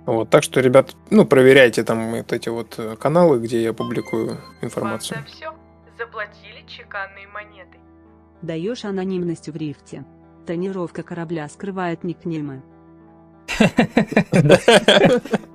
[0.07, 4.27] Вот, так что, ребят, ну, проверяйте там вот эти вот э, каналы, где я публикую
[4.27, 5.19] Вам информацию.
[5.19, 5.53] за все
[5.97, 7.77] заплатили чеканные монеты.
[8.41, 10.05] Даешь анонимность в рифте.
[10.45, 12.63] Тонировка корабля скрывает никнеймы.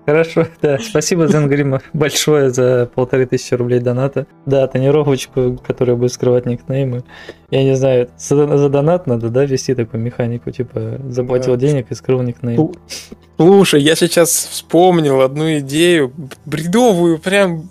[0.06, 0.78] Хорошо, да.
[0.78, 4.26] Спасибо, Зенгрима, большое за полторы тысячи рублей доната.
[4.46, 7.04] Да, тонировочку, которая будет скрывать никнеймы.
[7.50, 12.22] Я не знаю, за, донат надо, да, вести такую механику, типа, заплатил денег и скрыл
[12.22, 12.58] никнейм.
[12.58, 12.76] Слу-
[13.36, 16.12] Слушай, я сейчас вспомнил одну идею,
[16.44, 17.68] бредовую, прям,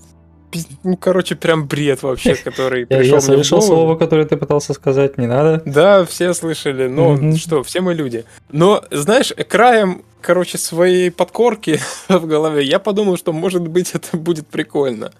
[0.83, 4.73] ну, короче, прям бред вообще, который Я, пришел я в слышал слово, которое ты пытался
[4.73, 5.61] сказать, не надо.
[5.65, 8.23] Да, все слышали, но что, все мы люди.
[8.51, 11.79] Но, знаешь, краем, короче, своей подкорки
[12.09, 15.11] в голове я подумал, что, может быть, это будет прикольно.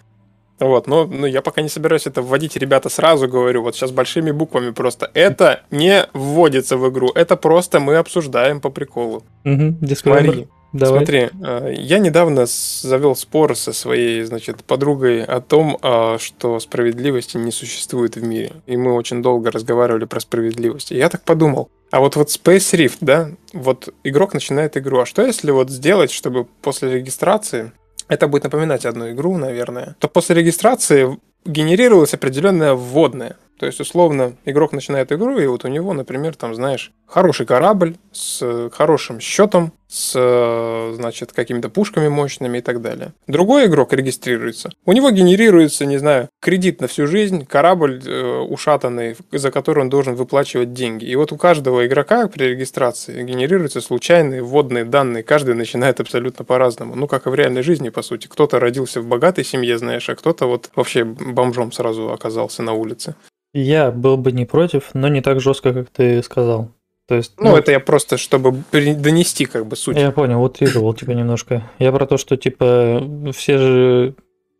[0.60, 4.30] Вот, но ну, я пока не собираюсь это вводить, ребята, сразу говорю, вот сейчас большими
[4.30, 5.10] буквами просто.
[5.16, 9.24] Это не вводится в игру, это просто мы обсуждаем по приколу.
[9.44, 10.24] Угу, дисклеймер.
[10.24, 11.00] Смотри, Давай.
[11.00, 17.38] Смотри, э, я недавно завел спор со своей, значит, подругой о том, а, что справедливости
[17.38, 18.54] не существует в мире.
[18.68, 20.92] И мы очень долго разговаривали про справедливость.
[20.92, 25.06] И я так подумал, а вот вот Space Rift, да, вот игрок начинает игру, а
[25.06, 27.74] что если вот сделать, чтобы после регистрации,
[28.08, 33.38] это будет напоминать одну игру, наверное, то после регистрации генерировалось определенное вводное.
[33.60, 37.96] То есть, условно, игрок начинает игру, и вот у него, например, там, знаешь, хороший корабль
[38.12, 43.12] с хорошим счетом, с, э, значит, какими-то пушками мощными и так далее.
[43.28, 44.70] Другой игрок регистрируется.
[44.86, 49.90] У него генерируется, не знаю, кредит на всю жизнь, корабль э, ушатанный, за который он
[49.90, 51.04] должен выплачивать деньги.
[51.04, 55.24] И вот у каждого игрока при регистрации генерируются случайные вводные данные.
[55.24, 56.96] Каждый начинает абсолютно по-разному.
[56.96, 58.28] Ну, как и в реальной жизни, по сути.
[58.28, 63.16] Кто-то родился в богатой семье, знаешь, а кто-то вот вообще бомжом сразу оказался на улице.
[63.54, 66.72] Я был бы не против, но не так жестко, как ты сказал.
[67.12, 69.98] То есть, Ну, это я просто, чтобы донести как бы суть.
[69.98, 71.70] Я понял, утрировал тебя немножко.
[71.78, 74.16] Я про то, что типа все же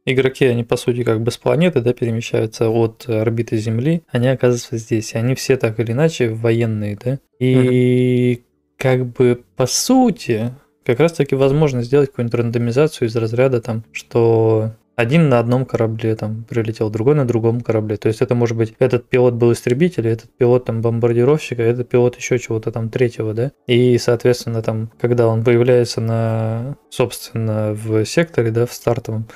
[0.06, 4.76] игроки, они по сути как бы с планеты, да, перемещаются от орбиты Земли, они оказываются
[4.76, 5.14] здесь.
[5.14, 7.20] И они все так или иначе военные, да.
[7.40, 8.44] И
[8.76, 10.52] как бы по сути,
[10.86, 16.16] как раз таки возможно сделать какую-нибудь рандомизацию из разряда там, что один на одном корабле
[16.16, 17.98] там прилетел, другой на другом корабле.
[17.98, 22.16] То есть это может быть этот пилот был истребитель, этот пилот там бомбардировщика, этот пилот
[22.16, 23.52] еще чего-то там третьего, да.
[23.68, 29.28] И, соответственно, там, когда он появляется на, собственно, в секторе, да, в стартовом,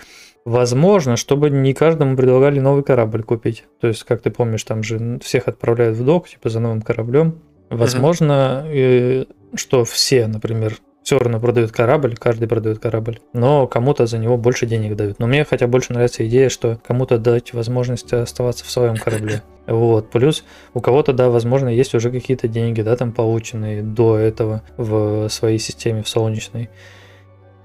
[0.45, 3.63] Возможно, чтобы не каждому предлагали новый корабль купить.
[3.81, 7.41] То есть, как ты помнишь, там же всех отправляют в док, типа за новым кораблем.
[7.71, 9.25] Возможно, э,
[9.55, 14.65] что все, например, все равно продают корабль, каждый продает корабль, но кому-то за него больше
[14.65, 15.19] денег дают.
[15.19, 19.41] Но мне хотя больше нравится идея, что кому-то дать возможность оставаться в своем корабле.
[19.67, 20.11] Вот.
[20.11, 20.43] Плюс
[20.75, 25.57] у кого-то, да, возможно, есть уже какие-то деньги, да, там полученные до этого в своей
[25.57, 26.69] системе, в солнечной.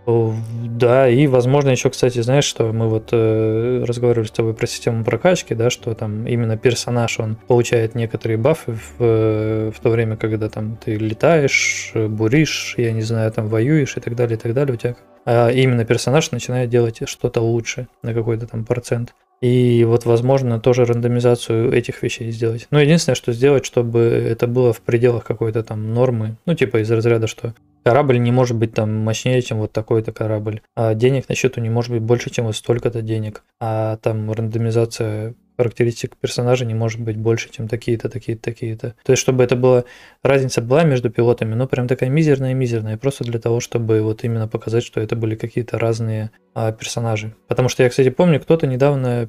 [0.06, 0.34] О,
[0.64, 5.04] Да, и возможно еще, кстати, знаешь, что мы вот э, разговаривали с тобой про систему
[5.04, 10.16] прокачки, да, что там именно персонаж, он получает некоторые бафы в, э, в то время,
[10.16, 14.40] когда там ты летаешь, э, буришь, я не знаю, там воюешь и так далее, и
[14.40, 19.14] так далее, у тебя а именно персонаж начинает делать что-то лучше на какой-то там процент.
[19.40, 22.66] И вот, возможно, тоже рандомизацию этих вещей сделать.
[22.70, 26.90] Но единственное, что сделать, чтобы это было в пределах какой-то там нормы, ну, типа из
[26.90, 31.34] разряда, что корабль не может быть там мощнее, чем вот такой-то корабль, а денег на
[31.34, 36.72] счету не может быть больше, чем вот столько-то денег, а там рандомизация характеристик персонажа не
[36.72, 38.94] может быть больше, чем такие-то, такие-то, такие-то.
[39.04, 39.84] То есть, чтобы это была
[40.22, 44.84] разница была между пилотами, но прям такая мизерная-мизерная, просто для того, чтобы вот именно показать,
[44.84, 47.34] что это были какие-то разные а, персонажи.
[47.46, 49.28] Потому что я, кстати, помню, кто-то недавно,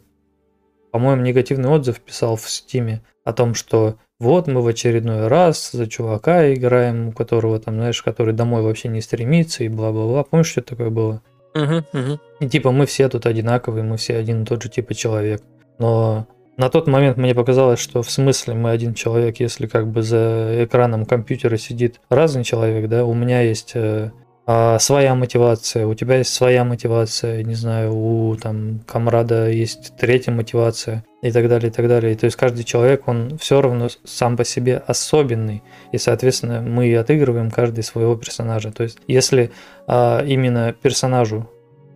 [0.91, 5.87] по-моему, негативный отзыв писал в Стиме о том, что вот мы в очередной раз за
[5.87, 10.23] чувака играем, у которого там, знаешь, который домой вообще не стремится и бла-бла-бла.
[10.23, 11.23] Помнишь, что такое было?
[11.55, 12.19] Мгм, мгм.
[12.39, 15.41] И типа мы все тут одинаковые, мы все один и тот же типа человек.
[15.79, 20.03] Но на тот момент мне показалось, что в смысле мы один человек, если как бы
[20.03, 24.11] за экраном компьютера сидит разный человек, да, у меня есть э,
[24.47, 30.31] а, своя мотивация, у тебя есть своя мотивация, не знаю, у там комрада есть третья
[30.31, 32.15] мотивация и так далее, и так далее.
[32.15, 37.51] То есть каждый человек, он все равно сам по себе особенный, и, соответственно, мы отыгрываем
[37.51, 38.71] каждый своего персонажа.
[38.71, 39.51] То есть если
[39.87, 41.47] а, именно персонажу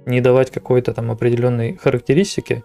[0.06, 2.64] не давать какой-то там определенной характеристики,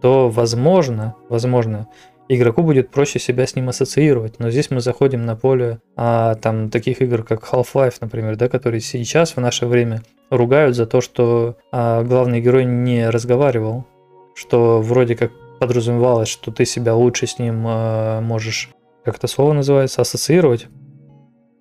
[0.00, 1.88] то возможно, возможно,
[2.28, 4.38] игроку будет проще себя с ним ассоциировать.
[4.38, 8.80] Но здесь мы заходим на поле а, там таких игр, как Half-Life, например, да, которые
[8.80, 13.86] сейчас в наше время ругают за то, что а, главный герой не разговаривал,
[14.34, 18.70] что вроде как подразумевалось, что ты себя лучше с ним а, можешь,
[19.04, 20.68] как это слово называется, ассоциировать.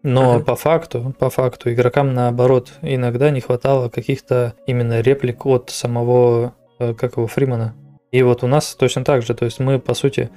[0.04, 0.46] Но Мгм.
[0.46, 6.94] по факту, по факту игрокам наоборот иногда не хватало каких-то именно реплик от самого, э,
[6.94, 7.74] как его, Фримана.
[8.12, 10.30] И вот у нас точно так же, то есть мы по сути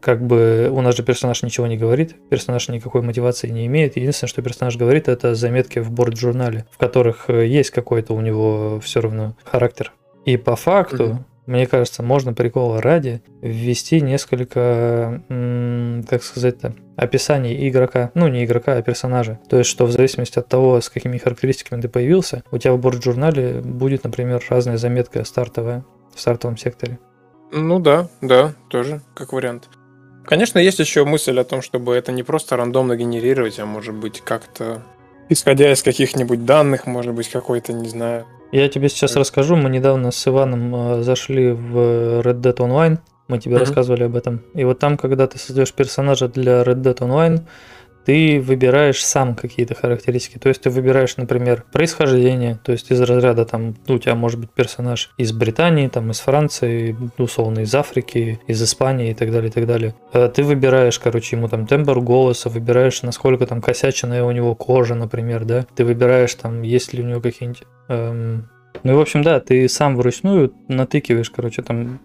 [0.00, 3.96] как бы у нас же персонаж ничего не говорит, персонаж никакой мотивации не имеет.
[3.96, 8.80] Единственное, что персонаж говорит, это заметки в борт-журнале, в которых э, есть какой-то у него
[8.80, 9.92] все равно характер.
[10.24, 11.26] И по факту, Мгм.
[11.46, 15.22] мне кажется, можно прикола ради ввести несколько,
[16.08, 19.38] как сказать-то, описаний игрока, ну не игрока, а персонажа.
[19.48, 22.80] То есть, что в зависимости от того, с какими характеристиками ты появился, у тебя в
[22.80, 25.84] борт-журнале будет, например, разная заметка стартовая
[26.14, 26.98] в стартовом секторе.
[27.52, 29.68] Ну да, да, тоже как вариант.
[30.24, 34.20] Конечно, есть еще мысль о том, чтобы это не просто рандомно генерировать, а может быть
[34.20, 34.82] как-то
[35.28, 38.26] Исходя из каких-нибудь данных, может быть, какой-то, не знаю.
[38.50, 39.54] Я тебе сейчас расскажу.
[39.54, 42.98] Мы недавно с Иваном э, зашли в Red Dead Online.
[43.28, 43.60] Мы тебе Мгм.
[43.60, 44.42] рассказывали об этом.
[44.54, 47.42] И вот там, когда ты создаешь персонажа для Red Dead Online,
[48.04, 50.38] ты выбираешь сам какие-то характеристики.
[50.38, 54.40] То есть ты выбираешь, например, происхождение, то есть из разряда там ну, у тебя может
[54.40, 59.50] быть персонаж из Британии, там из Франции, условно из Африки, из Испании и так далее,
[59.50, 59.94] и так далее.
[60.12, 64.94] Э, Ты выбираешь, короче, ему там тембр голоса, выбираешь, насколько там косяченная у него кожа,
[64.94, 65.66] например, да.
[65.74, 68.48] Ты выбираешь там, есть ли у него какие-нибудь эм,
[68.82, 72.00] ну и, в общем, да, ты сам вручную натыкиваешь, короче, там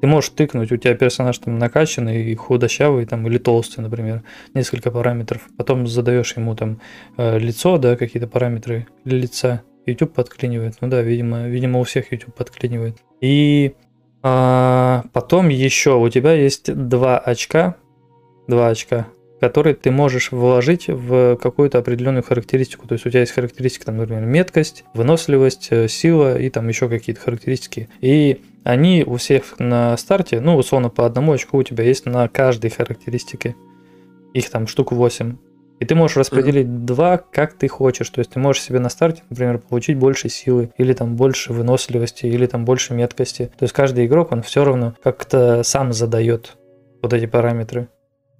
[0.00, 4.22] ты можешь тыкнуть, у тебя персонаж там накачанный, худощавый там, или толстый, например,
[4.54, 5.42] несколько параметров.
[5.56, 6.80] Потом задаешь ему там
[7.16, 9.62] э, лицо, да, какие-то параметры лица.
[9.86, 10.76] YouTube подклинивает.
[10.80, 12.98] Ну да, видимо, видимо у всех YouTube подклинивает.
[13.20, 13.74] И
[14.22, 17.76] а, потом еще у тебя есть два очка,
[18.46, 19.08] два очка,
[19.40, 22.86] которые ты можешь вложить в какую-то определенную характеристику.
[22.86, 26.88] То есть у тебя есть характеристики, там, например, меткость, выносливость, э, сила и там еще
[26.88, 27.88] какие-то характеристики.
[28.00, 32.28] И они у всех на старте, ну, условно, по одному очку у тебя есть на
[32.28, 33.56] каждой характеристике.
[34.34, 35.36] Их там штук 8.
[35.80, 38.10] И ты можешь распределить два, как ты хочешь.
[38.10, 42.26] То есть ты можешь себе на старте, например, получить больше силы, или там больше выносливости,
[42.26, 43.50] или там больше меткости.
[43.58, 46.58] То есть каждый игрок, он все равно как-то сам задает
[47.02, 47.88] вот эти параметры.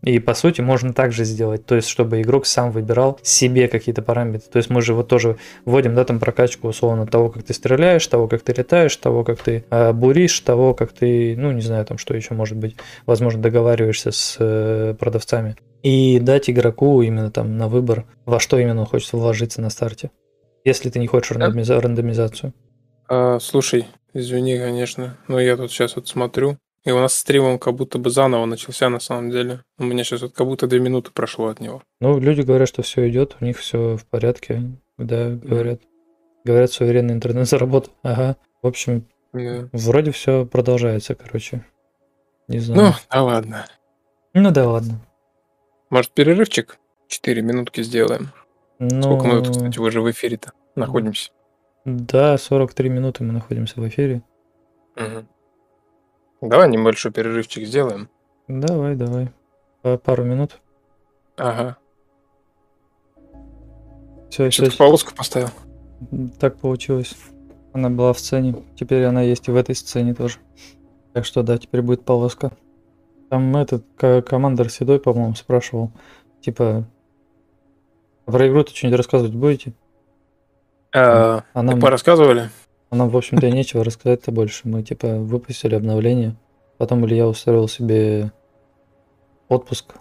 [0.02, 4.48] И по сути можно также сделать, то есть чтобы игрок сам выбирал себе какие-то параметры.
[4.50, 5.36] То есть мы же вот тоже
[5.66, 9.42] вводим, да, там прокачку условно того, как ты стреляешь, того, как ты летаешь, того, как
[9.42, 13.42] ты э, буришь, того, как ты, ну не знаю, там что еще может быть, возможно
[13.42, 15.56] договариваешься с э, продавцами.
[15.82, 20.10] И дать игроку именно там на выбор, во что именно он хочет вложиться на старте.
[20.64, 21.46] Если ты не хочешь Да.
[21.46, 22.54] рандомиза- рандомизацию.
[23.08, 27.58] А, слушай, извини, конечно, но я тут сейчас вот смотрю, и у нас стрим он
[27.58, 29.64] как будто бы заново начался на самом деле.
[29.78, 31.82] У меня сейчас вот как будто две минуты прошло от него.
[32.00, 34.62] Ну, люди говорят, что все идет, у них все в порядке.
[34.98, 35.80] Да, говорят.
[36.44, 37.92] Говорят, суверенный интернет заработал.
[38.02, 38.36] Ага.
[38.62, 39.68] В общем, Да.
[39.72, 41.64] вроде все продолжается, короче.
[42.48, 42.94] Не Ну, знаю.
[43.10, 43.66] да ладно.
[44.34, 45.00] Ну, да ладно.
[45.90, 46.78] Может, перерывчик?
[47.08, 48.30] Четыре минутки сделаем.
[48.78, 51.30] Ну, Сколько мы тут, кстати, уже в эфире-то находимся?
[51.84, 54.22] Да, 43 минуты мы находимся в эфире.
[54.96, 55.28] Мгм.
[56.40, 58.08] Давай небольшой перерывчик сделаем.
[58.48, 59.30] Давай, давай.
[59.98, 60.60] Пару минут.
[61.36, 61.76] Ага.
[64.30, 65.48] Все, Что-то полоску поставил.
[66.38, 67.14] Так получилось.
[67.72, 68.54] Она была в сцене.
[68.76, 70.38] Теперь она есть и в этой сцене тоже.
[71.12, 72.52] Так что да, теперь будет полоска.
[73.28, 75.90] Там этот ко- командор Седой, по-моему, спрашивал.
[76.40, 76.84] Типа,
[78.24, 79.72] про игру-то что-нибудь рассказывать будете?
[80.92, 82.50] А, А нам, Порассказывали?
[82.96, 84.62] Нам, в общем-то, и нечего рассказать-то больше.
[84.64, 86.36] Мы, типа, выпустили обновление.
[86.78, 88.32] Потом Илья устроил себе
[89.48, 89.94] отпуск.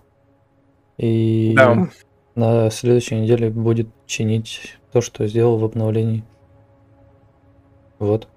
[0.97, 1.87] И Да.
[2.35, 6.23] на следующей неделе будет чинить то, что сделал в обновлении.
[7.99, 8.27] Вот.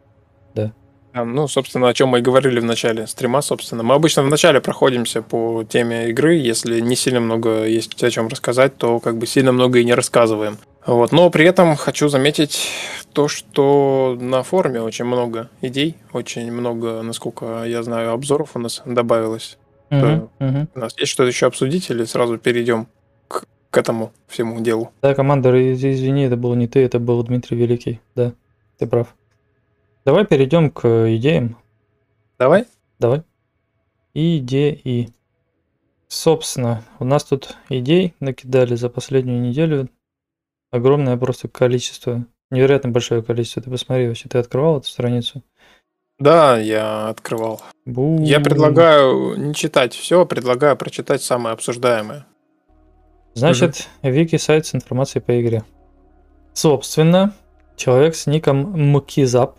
[1.14, 3.82] А, Ну, собственно, о чем мы и говорили в начале стрима, собственно.
[3.82, 6.36] Мы обычно в начале проходимся по теме игры.
[6.36, 9.92] Если не сильно много есть о чем рассказать, то как бы сильно много и не
[9.94, 10.56] рассказываем.
[10.86, 11.12] Вот.
[11.12, 12.70] Но при этом хочу заметить
[13.12, 18.82] то, что на форуме очень много идей, очень много, насколько я знаю, обзоров у нас
[18.86, 19.58] добавилось.
[19.90, 20.68] Мгм, мгм.
[20.74, 22.88] У нас есть что-то еще обсудить или сразу перейдем
[23.28, 24.90] к, к этому всему делу?
[25.02, 28.00] Да, командор, из- извини, это был не ты, это был Дмитрий Великий.
[28.14, 28.32] Да,
[28.78, 29.14] ты прав.
[30.04, 31.58] Давай перейдем к идеям.
[32.38, 32.64] Давай?
[32.98, 33.22] Давай.
[34.14, 35.12] Идеи.
[36.08, 39.88] Собственно, у нас тут идей накидали за последнюю неделю.
[40.70, 42.26] Огромное просто количество.
[42.52, 43.62] Невероятно большое количество.
[43.62, 45.42] Ты посмотри, вообще ты открывал эту страницу?
[46.18, 47.62] Да, я открывал.
[47.86, 48.22] Бу.
[48.22, 52.26] Я предлагаю не читать все, предлагаю прочитать самое обсуждаемое.
[53.32, 55.64] Значит, вики сайт с информацией по игре.
[56.52, 57.32] Собственно,
[57.76, 58.58] человек с ником
[58.92, 59.56] Мкизап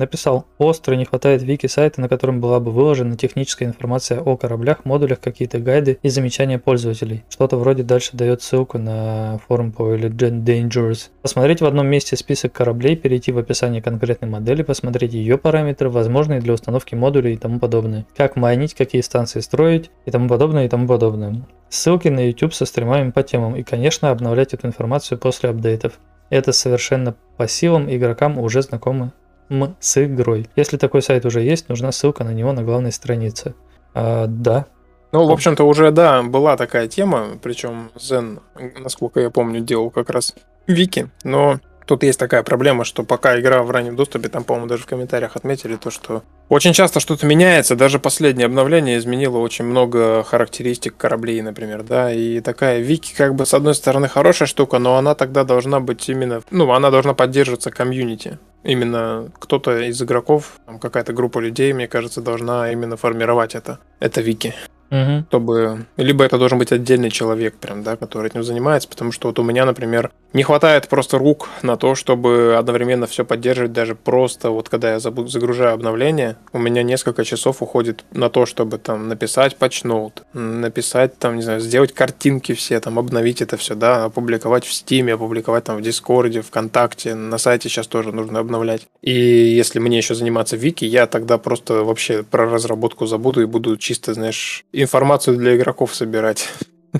[0.00, 4.84] написал, остро не хватает вики сайта, на котором была бы выложена техническая информация о кораблях,
[4.84, 7.22] модулях, какие-то гайды и замечания пользователей.
[7.28, 11.10] Что-то вроде дальше дает ссылку на форум по Legend Dangerous.
[11.22, 16.40] Посмотреть в одном месте список кораблей, перейти в описание конкретной модели, посмотреть ее параметры, возможные
[16.40, 18.06] для установки модулей и тому подобное.
[18.16, 21.46] Как майнить, какие станции строить и тому подобное и тому подобное.
[21.68, 26.00] Ссылки на YouTube со стримами по темам и, конечно, обновлять эту информацию после апдейтов.
[26.30, 29.12] Это совершенно по силам игрокам уже знакомы
[29.50, 30.48] м с игрой.
[30.56, 33.54] Если такой сайт уже есть, нужна ссылка на него на главной странице.
[33.92, 34.66] А, да.
[35.12, 38.40] Ну, в общем-то, уже, да, была такая тема, причем Zen,
[38.78, 40.34] насколько я помню, делал как раз
[40.68, 41.58] Вики, но
[41.90, 45.34] Тут есть такая проблема, что пока игра в раннем доступе, там, по-моему, даже в комментариях
[45.34, 47.74] отметили то, что очень часто что-то меняется.
[47.74, 52.12] Даже последнее обновление изменило очень много характеристик кораблей, например, да.
[52.14, 56.08] И такая Вики, как бы, с одной стороны, хорошая штука, но она тогда должна быть
[56.08, 56.42] именно...
[56.52, 58.38] Ну, она должна поддерживаться комьюнити.
[58.62, 63.80] Именно кто-то из игроков, какая-то группа людей, мне кажется, должна именно формировать это.
[63.98, 64.54] Это Вики
[64.90, 65.26] Мгм.
[65.28, 65.86] чтобы...
[65.96, 69.42] Либо это должен быть отдельный человек прям, да, который этим занимается, потому что вот у
[69.42, 74.68] меня, например, не хватает просто рук на то, чтобы одновременно все поддерживать, даже просто вот
[74.68, 80.22] когда я загружаю обновление, у меня несколько часов уходит на то, чтобы там написать патчноут,
[80.32, 85.14] написать там, не знаю, сделать картинки все, там, обновить это все, да, опубликовать в Стиме,
[85.14, 88.86] опубликовать там в Дискорде, ВКонтакте, на сайте сейчас тоже нужно обновлять.
[89.02, 93.76] И если мне еще заниматься Вики, я тогда просто вообще про разработку забуду и буду
[93.76, 96.48] чисто, знаешь, информацию для игроков собирать.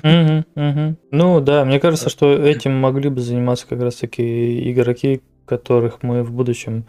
[0.03, 0.97] Мгм, мгм.
[1.11, 6.23] Ну да, мне кажется, что этим могли бы заниматься как раз таки игроки, которых мы
[6.23, 6.85] в будущем,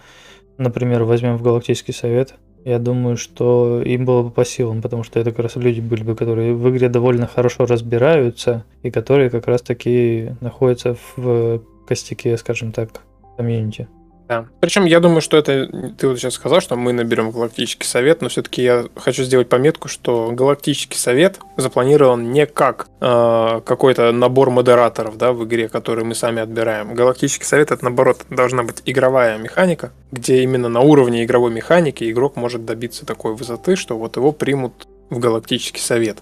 [0.58, 2.34] например, возьмем в Галактический Совет.
[2.64, 6.04] Я думаю, что им было бы по силам, потому что это как раз люди были
[6.04, 12.36] бы, которые в игре довольно хорошо разбираются и которые как раз таки находятся в костяке,
[12.36, 13.02] скажем так,
[13.36, 13.88] комьюнити.
[14.32, 14.46] Да.
[14.60, 15.66] Причем я думаю, что это
[15.98, 19.88] ты вот сейчас сказал, что мы наберем галактический совет, но все-таки я хочу сделать пометку,
[19.88, 26.14] что галактический совет запланирован не как э, какой-то набор модераторов, да, в игре, который мы
[26.14, 26.94] сами отбираем.
[26.94, 32.36] Галактический совет это наоборот должна быть игровая механика, где именно на уровне игровой механики игрок
[32.36, 36.18] может добиться такой высоты, что вот его примут в галактический совет.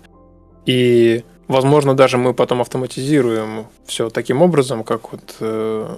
[0.66, 5.96] И Возможно, даже мы потом автоматизируем все таким образом, как вот э,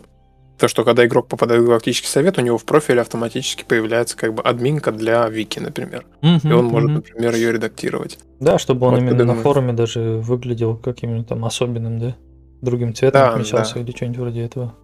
[0.59, 4.35] то, что когда игрок попадает в галактический совет, у него в профиле автоматически появляется как
[4.35, 6.07] бы админка для Вики, например.
[6.23, 8.19] И он может, например, ее редактировать.
[8.41, 12.17] Да, чтобы он Вот именно на форуме даже выглядел каким-нибудь там особенным, да?
[12.61, 13.81] Другим цветом Да, отмечался да.
[13.81, 14.75] или что-нибудь вроде этого.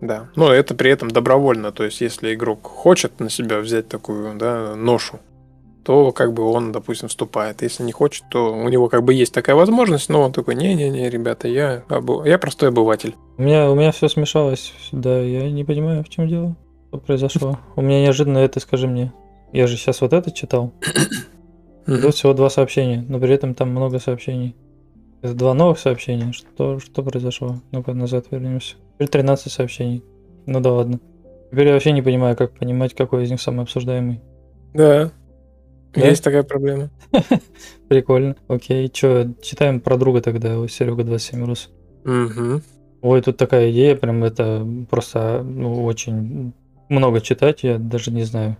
[0.00, 0.28] Да.
[0.36, 1.72] Но это при этом добровольно.
[1.72, 5.20] То есть, если игрок хочет на себя взять такую да, ношу,
[5.86, 7.62] то как бы он, допустим, вступает.
[7.62, 11.08] Если не хочет, то у него как бы есть такая возможность, но он такой, не-не-не,
[11.08, 13.14] ребята, я, обы- я простой обыватель.
[13.38, 16.56] У меня, у меня все смешалось, да, я не понимаю, в чем дело,
[16.88, 17.60] что произошло.
[17.76, 19.12] У меня неожиданно это, скажи мне.
[19.52, 20.72] Я же сейчас вот это читал.
[21.86, 24.56] Тут всего два сообщения, но при этом там много сообщений.
[25.22, 26.32] Это два новых сообщения.
[26.32, 27.60] Что, что произошло?
[27.70, 28.74] Ну-ка назад вернемся.
[28.94, 30.02] Теперь 13 сообщений.
[30.46, 30.98] Ну да ладно.
[31.52, 34.20] Теперь я вообще не понимаю, как понимать, какой из них самый обсуждаемый.
[34.74, 35.12] Да.
[35.96, 36.06] Да?
[36.08, 36.90] Есть такая проблема.
[37.88, 38.36] Прикольно.
[38.48, 41.70] Окей, что, читаем про друга тогда, у Серега 27 рус.
[42.04, 42.62] Мгм.
[43.02, 46.52] Ой, тут такая идея, прям это просто, ну, очень
[46.88, 48.56] много читать, я даже не знаю.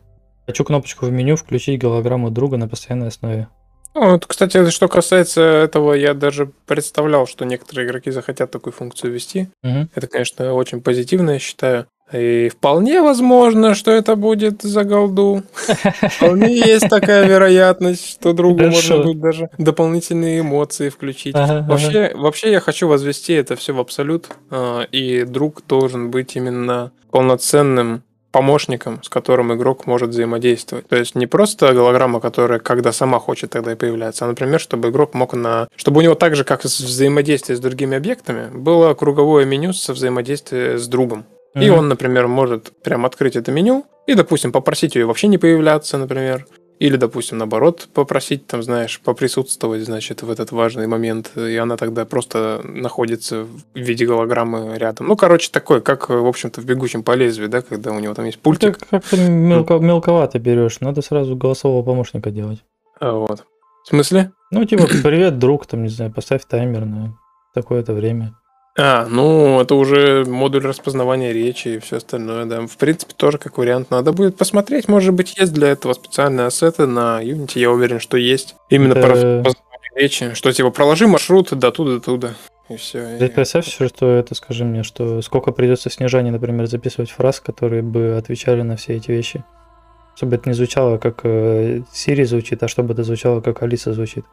[0.47, 3.49] Хочу кнопочку в меню включить голограмму друга на постоянной основе.
[3.95, 9.13] Ну, вот, кстати, что касается этого, я даже представлял, что некоторые игроки захотят такую функцию
[9.13, 9.49] ввести.
[9.63, 9.91] Мгм.
[9.95, 11.87] Это, конечно, очень позитивно, я считаю.
[12.13, 15.43] И вполне возможно, что это будет за голду.
[16.17, 21.35] Вполне есть такая вероятность, что другу можно будет даже дополнительные эмоции включить.
[21.35, 26.93] Вообще, вообще я хочу возвести это все в абсолют, а, и друг должен быть именно
[27.11, 30.87] полноценным помощником, с которым игрок может взаимодействовать.
[30.89, 34.91] То есть не просто голограмма, которая когда сама хочет, тогда и появляется, а, например, чтобы
[34.91, 35.69] игрок мог на...
[35.75, 39.93] Чтобы у него так же, как и взаимодействие с другими объектами, было круговое меню со
[39.95, 41.25] взаимодействием с другом.
[41.57, 41.79] И Мгм.
[41.79, 46.47] он, например, может прям открыть это меню и, допустим, попросить ее вообще не появляться, например.
[46.79, 52.05] Или, допустим, наоборот, попросить, там, знаешь, поприсутствовать, значит, в этот важный момент, и она тогда
[52.05, 55.07] просто находится в виде голограммы рядом.
[55.07, 58.27] Ну, короче, такой, как, в общем-то, в «Бегущем по лезвию», да, когда у него там
[58.27, 58.79] есть Ты пультик.
[58.91, 62.63] как-то мелко- мелковато берешь, надо сразу голосового помощника делать.
[63.01, 63.45] А, Вот.
[63.85, 64.33] В смысле?
[64.51, 67.17] Ну, типа, привет, друг, там, не знаю, поставь таймер на
[67.55, 68.35] такое-то время.
[68.79, 72.67] А, ну, это уже модуль распознавания речи и все остальное, да.
[72.67, 73.91] В принципе, тоже как вариант.
[73.91, 78.19] Надо будет посмотреть, может быть, есть для этого специальные ассеты на Unity, я уверен, что
[78.19, 78.55] есть.
[78.69, 82.35] Именно Это- про распознавание речи, что типа проложи маршрут до туда, до туда.
[82.69, 83.17] И все.
[83.19, 88.17] Ты представь, что это, скажи мне, что сколько придется снижаний, например, записывать фраз, которые бы
[88.19, 89.45] отвечали на все эти вещи.
[90.17, 94.25] Чтобы это не звучало, как э, Siri звучит, а чтобы это звучало, как Алиса звучит.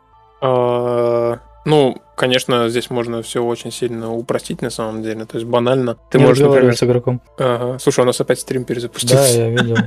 [1.66, 5.26] Ну, конечно, здесь можно все очень сильно упростить на самом деле.
[5.26, 5.98] То есть банально.
[6.10, 6.76] Ты не можешь, например...
[6.76, 7.22] с игроком.
[7.38, 7.80] Ага.
[7.80, 9.38] Слушай, у нас опять стрим перезапустился.
[9.38, 9.78] Да, я видел.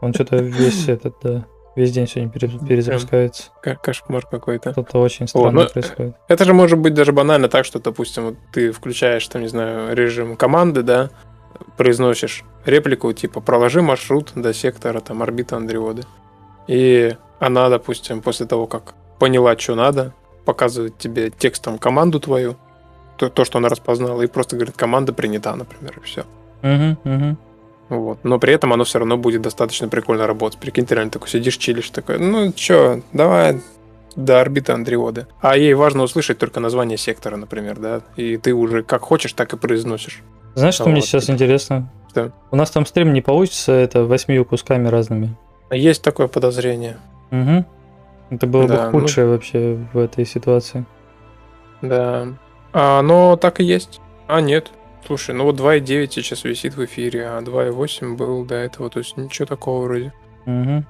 [0.00, 1.44] Он что-то весь этот, да,
[1.76, 3.50] весь день сегодня пере- перезапускается.
[3.62, 4.72] Ка- Кошмар какой-то.
[4.72, 6.16] Что-то очень странно ну, происходит.
[6.26, 9.94] Это же может быть даже банально так, что, допустим, вот ты включаешь, там, не знаю,
[9.94, 11.10] режим команды, да,
[11.76, 16.02] произносишь реплику, типа, проложи маршрут до сектора, там, орбита Андреоды.
[16.66, 20.14] И она, допустим, после того, как поняла, что надо,
[20.50, 22.56] показывает тебе текстом команду твою,
[23.16, 26.24] то, то, что она распознала, и просто говорит, команда принята, например, и все.
[26.62, 27.36] Угу, угу.
[27.88, 28.18] Вот.
[28.24, 30.58] Но при этом оно все равно будет достаточно прикольно работать.
[30.58, 33.60] Прикинь, ты реально такой сидишь, чилишь, такой, ну чё, давай
[34.16, 35.26] до орбиты Андриоды.
[35.40, 38.00] А ей важно услышать только название сектора, например, да?
[38.16, 40.22] И ты уже как хочешь, так и произносишь.
[40.54, 40.90] Знаешь, что Вот.
[40.90, 41.92] мне сейчас интересно?
[42.10, 42.32] Что?
[42.50, 45.36] У нас там стрим не получится, это восьмию кусками разными.
[45.70, 46.96] Есть такое подозрение.
[47.30, 47.64] Угу.
[48.30, 50.84] Это было Да, бы ну- худшее вообще в этой ситуации.
[51.82, 52.28] Да.
[52.72, 54.00] А оно так и есть.
[54.28, 54.70] А, нет.
[55.06, 59.16] Слушай, ну вот 2.9 сейчас висит в эфире, а 2.8 был до этого, то есть
[59.16, 60.12] ничего такого вроде.
[60.46, 60.84] Угу.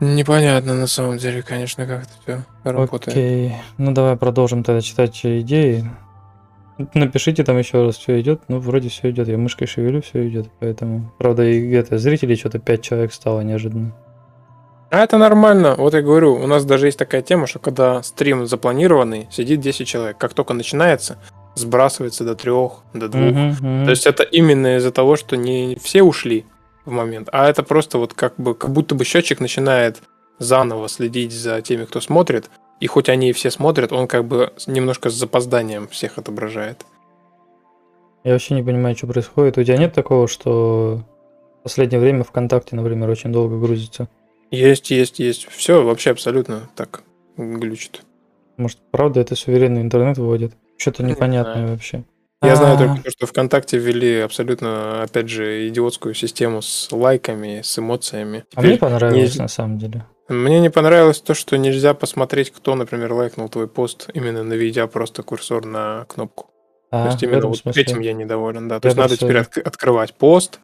[0.00, 3.08] Непонятно на самом деле, конечно, как это все работает.
[3.16, 3.54] Окей.
[3.78, 5.88] Ну давай продолжим тогда читать идеи.
[6.94, 8.42] Напишите там еще раз, все идет.
[8.48, 9.28] Ну, вроде все идет.
[9.28, 10.48] Я мышкой шевелю, все идет.
[10.58, 11.12] Поэтому.
[11.18, 13.94] Правда, и это зрителей что-то 5 человек стало неожиданно.
[14.92, 15.74] А это нормально.
[15.78, 19.88] Вот я говорю, у нас даже есть такая тема, что когда стрим запланированный, сидит 10
[19.88, 20.18] человек.
[20.18, 21.16] Как только начинается,
[21.54, 23.32] сбрасывается до трех, до двух.
[23.32, 23.86] Мгм.
[23.86, 26.44] То есть это именно из-за того, что не все ушли
[26.84, 30.02] в момент, а это просто вот как бы как будто бы счетчик начинает
[30.38, 34.52] заново следить за теми, кто смотрит, и хоть они и все смотрят, он как бы
[34.66, 36.84] немножко с запозданием всех отображает.
[38.24, 39.56] Я вообще не понимаю, что происходит.
[39.56, 41.00] У тебя нет такого, что
[41.60, 44.08] в последнее время ВКонтакте, например, очень долго грузится?
[44.52, 45.48] Есть, есть, есть.
[45.50, 47.02] Все вообще абсолютно так
[47.36, 48.02] глючит.
[48.56, 50.52] Может, правда это суверенный интернет выводит?
[50.76, 52.04] Что-то Не непонятное вообще.
[52.42, 57.60] Я знаю А, только, то, что ВКонтакте ввели абсолютно, опять же, идиотскую систему с лайками,
[57.62, 58.44] с эмоциями.
[58.54, 60.04] А мне понравилось, не- на самом деле.
[60.28, 65.22] Мне не понравилось то, что нельзя посмотреть, кто, например, лайкнул твой пост, именно наведя просто
[65.22, 66.50] курсор на кнопку.
[66.90, 67.82] А, То есть именно вот смысле.
[67.82, 68.80] этим я недоволен, да.
[68.80, 70.58] То Я есть надо теперь отк- открывать пост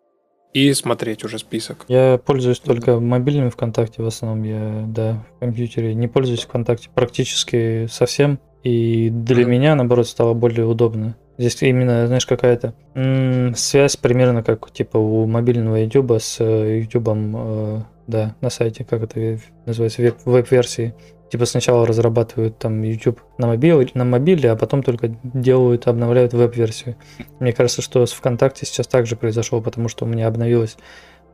[0.52, 1.84] и смотреть уже список.
[1.88, 4.42] Я пользуюсь только мобильными ВКонтакте в основном.
[4.44, 8.38] Я, да, в компьютере не пользуюсь ВКонтакте практически совсем.
[8.64, 9.50] И для Мгм.
[9.52, 11.16] меня, наоборот, стало более удобно.
[11.38, 17.08] Здесь именно, знаешь, какая-то м, связь примерно как типа у мобильного YouTube с э, YouTube,
[17.14, 20.94] э, да, на сайте, как это называется, веб- веб-версии.
[21.30, 26.96] Типа сначала разрабатывают там YouTube на мобиле, на мобиле, а потом только делают, обновляют веб-версию.
[27.38, 30.78] Мне кажется, что с ВКонтакте сейчас также произошло, потому что у меня обновилось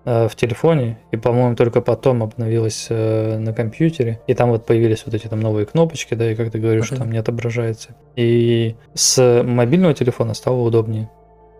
[0.04, 5.04] э, в телефоне, и, по-моему, только потом обновилось э, на компьютере, и там вот появились
[5.06, 7.02] вот эти там новые кнопочки, да, и как ты говоришь, что Мгм.
[7.04, 7.94] там не отображается.
[8.16, 11.08] И с мобильного телефона стало удобнее,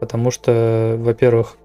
[0.00, 1.56] потому что, во-первых,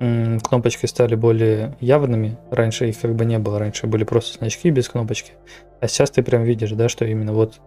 [0.00, 4.88] кнопочки стали более явными, раньше их как бы не было, раньше были просто значки без
[4.88, 5.32] кнопочки,
[5.80, 7.60] а сейчас ты прям видишь, да, что именно вот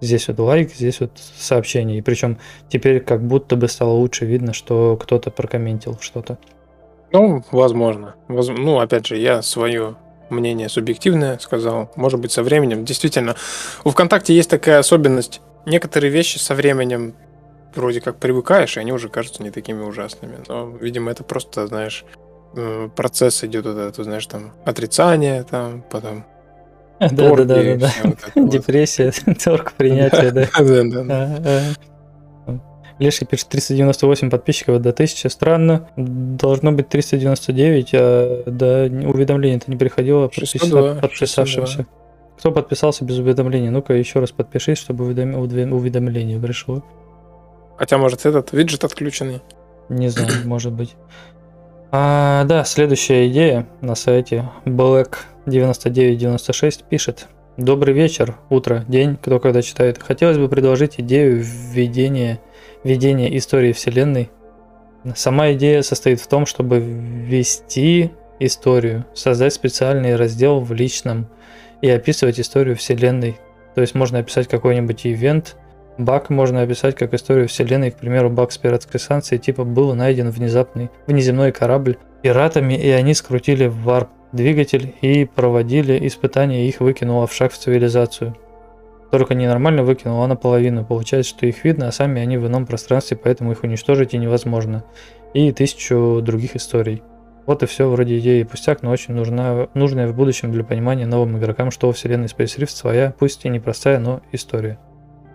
[0.00, 4.52] здесь вот лайк, здесь вот сообщение, и причем теперь как будто бы стало лучше видно,
[4.54, 6.38] что кто-то прокомментил что-то.
[7.12, 8.14] Ну, возможно.
[8.28, 9.94] Воз- Ну, опять же, я свое
[10.30, 11.92] мнение субъективное сказал.
[11.94, 12.84] Может быть, со временем.
[12.84, 13.36] Действительно,
[13.84, 15.40] у ВКонтакте есть такая особенность.
[15.64, 17.14] Некоторые вещи со временем
[17.76, 20.36] вроде как привыкаешь, и они уже кажутся не такими ужасными.
[20.48, 22.04] Но, видимо, это просто, знаешь,
[22.56, 26.24] э, процесс идет вот этот, знаешь, там, отрицание, там, потом
[27.00, 27.60] Да, да, да,
[28.04, 28.16] это.
[28.36, 29.12] Депрессия,
[29.44, 30.48] торг, принятие, да.
[31.04, 31.62] Да, да.
[33.00, 35.28] Леший пишет 398 подписчиков до 1000.
[35.28, 35.88] Странно.
[35.96, 41.86] Должно быть 399, а до уведомления-то не приходило 602, подписа- подписавшимся.
[42.38, 43.70] Кто подписался без уведомления?
[43.72, 46.84] Ну-ка еще раз подпишись, чтобы уведом- уведом- уведомление пришло.
[47.76, 49.42] Хотя, может, этот виджет отключенный.
[49.88, 50.94] Не знаю, может быть.
[51.90, 57.28] А, да, следующая идея на сайте Black9996 пишет.
[57.56, 60.02] Добрый вечер, утро, день, кто когда читает.
[60.02, 62.40] Хотелось бы предложить идею введения,
[62.82, 64.32] введения истории Вселенной.
[65.14, 68.10] Сама идея состоит в том, чтобы ввести
[68.40, 71.28] историю, создать специальный раздел в личном
[71.80, 73.38] и описывать историю Вселенной.
[73.76, 75.56] То есть можно описать какой-нибудь ивент,
[75.96, 80.30] Баг можно описать как историю вселенной, к примеру, баг с пиратской станции, типа был найден
[80.30, 87.26] внезапный внеземной корабль пиратами, и они скрутили варп двигатель и проводили испытания, и их выкинуло
[87.28, 88.36] в шаг в цивилизацию.
[89.12, 90.84] Только не нормально выкинуло, а наполовину.
[90.84, 94.82] Получается, что их видно, а сами они в ином пространстве, поэтому их уничтожить и невозможно.
[95.34, 97.02] И тысячу других историй.
[97.46, 101.38] Вот и все, вроде идеи пустяк, но очень нужна, нужная в будущем для понимания новым
[101.38, 104.78] игрокам, что у вселенной Space Rift своя, пусть и непростая, но история.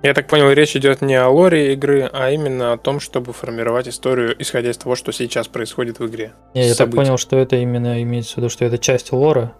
[0.02, 3.90] Я так понял, речь идет не о лоре игры, а именно о том, чтобы формировать
[3.90, 6.32] историю, исходя из того, что сейчас происходит в игре.
[6.54, 9.56] Не, я так понял, что это именно имеется в виду, что это часть лора,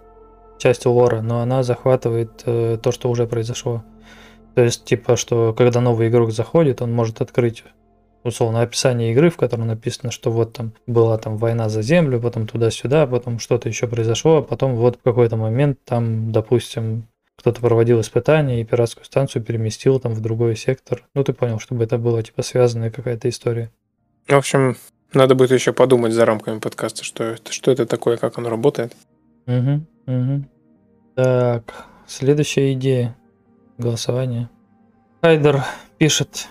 [0.58, 3.84] часть лора, но она захватывает э, то, что уже произошло.
[4.54, 7.64] То есть, типа, что когда новый игрок заходит, он может открыть
[8.24, 12.46] условно описание игры, в котором написано, что вот там была там война за землю, потом
[12.46, 17.08] туда-сюда, потом что-то еще произошло, а потом вот в какой-то момент там, допустим,
[17.40, 21.02] кто-то проводил испытания и пиратскую станцию переместил там в другой сектор.
[21.14, 23.72] Ну, ты понял, чтобы это было типа связанная какая-то история.
[24.28, 24.76] В общем,
[25.12, 28.94] Надо будет еще подумать за рамками подкаста, что это, что это такое, как оно работает.
[29.46, 30.44] Угу, угу.
[31.16, 33.16] Так, следующая идея.
[33.76, 34.48] Голосование.
[35.22, 35.64] Хайдер
[35.98, 36.48] пишет,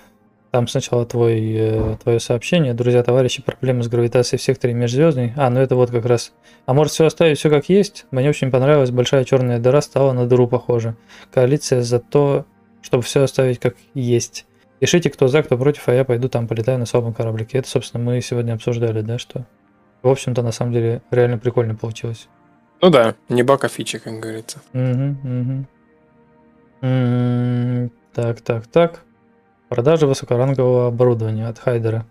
[0.52, 2.74] там сначала твой, э, твое сообщение.
[2.74, 5.34] Друзья, товарищи, проблемы с гравитацией в секторе межзвездный.
[5.38, 6.34] А, ну это вот как раз.
[6.66, 8.06] А может все оставить все как есть?
[8.12, 10.96] Мне очень понравилось, большая черная дыра стала на дыру похожа.
[11.32, 12.46] Коалиция за то,
[12.82, 14.46] чтобы все оставить как есть.
[14.80, 17.58] Пишите, кто за, кто против, а я пойду там полетаю на слабом кораблике.
[17.60, 19.46] Это, собственно, мы сегодня обсуждали, да, что...
[20.02, 22.30] В общем-то, на самом деле, реально прикольно получилось.
[22.82, 24.62] Ну да, не бака фичи, как говорится.
[24.74, 25.66] Угу, угу.
[26.82, 29.02] М, Так, так, так.
[29.70, 32.08] Продажа высокорангового оборудования от Хайдера.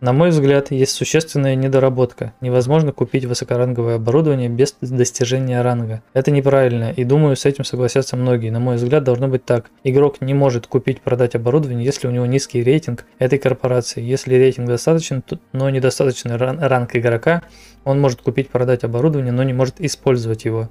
[0.00, 2.32] На мой взгляд, есть существенная недоработка.
[2.40, 6.02] Невозможно купить высокоранговое оборудование без достижения ранга.
[6.14, 8.48] Это неправильно, и думаю, с этим согласятся многие.
[8.48, 9.66] На мой взгляд, должно быть так.
[9.84, 14.02] Игрок не может купить, продать оборудование, если у него низкий рейтинг этой корпорации.
[14.02, 17.42] Если рейтинг достаточен, то- но недостаточный ран- ранг игрока,
[17.84, 20.70] он может купить, продать оборудование, но не может использовать его.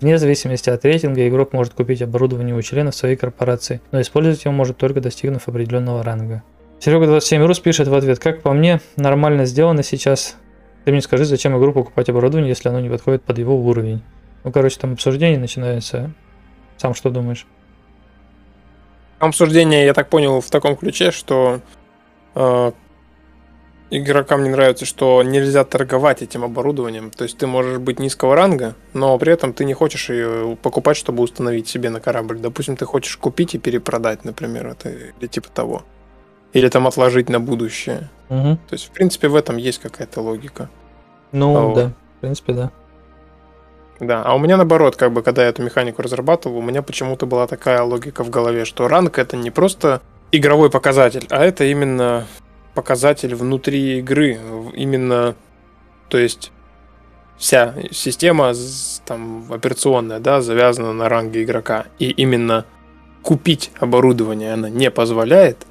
[0.00, 4.52] Вне зависимости от рейтинга, игрок может купить оборудование у членов своей корпорации, но использовать его
[4.52, 6.42] может только достигнув определенного ранга.
[6.80, 10.36] Серега 27 Рус пишет в ответ, как по мне, нормально сделано сейчас.
[10.84, 14.02] Ты мне скажи, зачем игру покупать оборудование, если оно не подходит под его уровень.
[14.44, 16.12] Ну, короче, там обсуждение начинается.
[16.76, 17.46] Сам что думаешь?
[19.18, 21.60] Обсуждение, я так понял, в таком ключе, что
[22.34, 22.72] э,
[23.90, 27.10] игрокам не нравится, что нельзя торговать этим оборудованием.
[27.10, 30.96] То есть ты можешь быть низкого ранга, но при этом ты не хочешь ее покупать,
[30.96, 32.38] чтобы установить себе на корабль.
[32.38, 35.82] Допустим, ты хочешь купить и перепродать, например, это или типа того.
[36.52, 38.10] Или там отложить на будущее.
[38.28, 38.58] Угу.
[38.68, 40.68] То есть, в принципе, в этом есть какая-то логика.
[41.32, 41.74] Ну, вот.
[41.74, 42.70] да, в принципе, да.
[43.98, 47.24] Да, а у меня наоборот, как бы, когда я эту механику разрабатывал, у меня почему-то
[47.24, 52.26] была такая логика в голове, что ранг это не просто игровой показатель, а это именно
[52.76, 54.38] показатель внутри игры,
[54.74, 55.34] именно,
[56.08, 56.52] то есть
[57.38, 58.52] вся система
[59.06, 62.66] там операционная, да, завязана на ранге игрока, и именно
[63.22, 65.66] купить оборудование она не позволяет,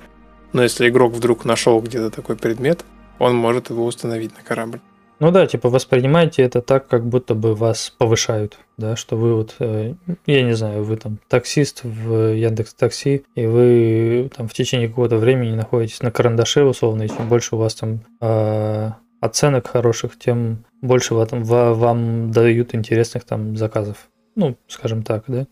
[0.51, 2.83] но если игрок вдруг нашел где-то такой предмет,
[3.19, 4.81] он может его установить на корабль.
[5.19, 9.55] Ну да, типа воспринимайте это так, как будто бы вас повышают, да, что вы вот,
[9.59, 9.93] э,
[10.25, 15.17] я не знаю, вы там таксист в Яндекс Такси, и вы там в течение какого-то
[15.17, 18.91] времени находитесь на карандаше условно, и чем больше у вас там э,
[19.21, 21.25] оценок хороших, тем больше ва-
[21.73, 24.09] вам дают интересных там заказов.
[24.35, 25.47] Ну, скажем так, да.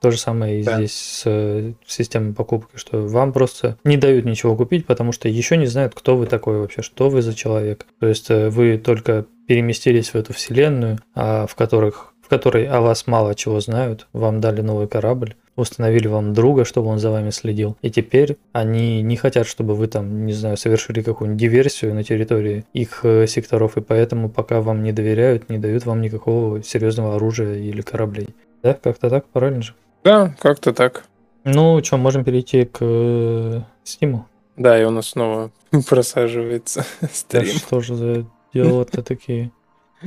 [0.00, 0.76] То же самое и Да.
[0.76, 5.56] здесь с э, системой покупки, что вам просто не дают ничего купить, потому что еще
[5.56, 7.86] не знают, кто вы такой вообще, что вы за человек.
[8.00, 12.82] То есть э, вы только переместились в эту вселенную, а в которых в которой о
[12.82, 17.30] вас мало чего знают, вам дали новый корабль, установили вам друга, чтобы он за вами
[17.30, 17.78] следил.
[17.80, 22.66] И теперь они не хотят, чтобы вы там, не знаю, совершили какую-нибудь диверсию на территории
[22.74, 27.54] их э, секторов, и поэтому пока вам не доверяют, не дают вам никакого серьезного оружия
[27.54, 28.28] или кораблей.
[28.62, 29.72] Да, как-то так, правильно же?
[30.04, 31.04] Да, как-то так.
[31.44, 34.28] Ну, что, можем перейти к э, Стиму?
[34.56, 35.50] Да, и у нас снова
[35.88, 36.84] просаживается
[37.30, 39.52] Да что же за дела-то такие?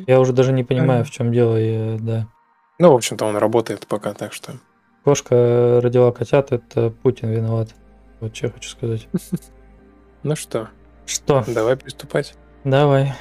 [0.08, 2.28] Я уже даже не понимаю, в чем дело, я- да.
[2.80, 4.54] Ну, в общем-то, он работает пока, так что...
[5.04, 7.70] Кошка родила котят, это Путин виноват.
[8.20, 9.08] Вот что я хочу сказать.
[10.24, 10.70] Ну что,
[11.08, 11.44] Что?
[11.48, 12.36] давай приступать.
[12.64, 13.14] Давай.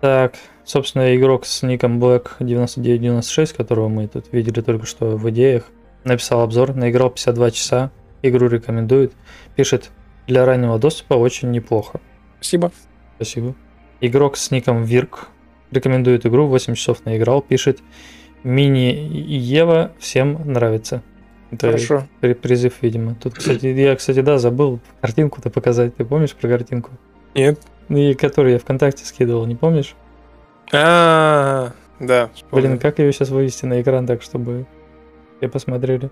[0.00, 0.34] Так,
[0.64, 5.66] собственно, игрок с ником Black 9996, которого мы тут видели только что в идеях,
[6.04, 7.90] написал обзор, наиграл 52 часа,
[8.22, 9.12] игру рекомендует,
[9.56, 9.90] пишет,
[10.26, 12.00] для раннего доступа очень неплохо.
[12.40, 12.72] Спасибо.
[13.16, 13.54] Спасибо.
[14.00, 15.28] Игрок с ником Вирк
[15.70, 17.80] рекомендует игру, 8 часов наиграл, пишет,
[18.42, 18.92] мини
[19.28, 21.02] Ева всем нравится.
[21.50, 22.04] Это Хорошо.
[22.20, 23.14] при- призыв, видимо.
[23.14, 25.94] Тут, кстати, я, кстати, да, забыл картинку-то показать.
[25.96, 26.90] Ты помнишь про картинку?
[27.34, 27.60] Нет.
[27.90, 29.94] И которую я ВКонтакте скидывал, не помнишь?
[30.72, 32.30] А, да.
[32.34, 32.68] вспомнил.
[32.68, 34.66] Блин, как ее сейчас вывести на экран так, чтобы
[35.42, 36.08] все посмотрели?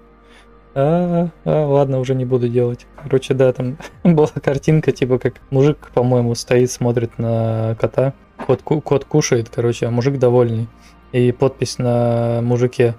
[0.74, 2.86] А, а, ладно, уже не буду делать.
[3.00, 8.12] Короче, да, там была картинка, типа как мужик, по-моему, стоит, смотрит на кота.
[8.44, 10.66] Кот, ку- кот кушает, короче, а мужик довольный.
[11.12, 12.96] И подпись на мужике,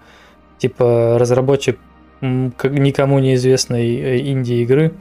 [0.58, 1.78] типа разработчик
[2.22, 4.94] никому неизвестной э, инди-игры,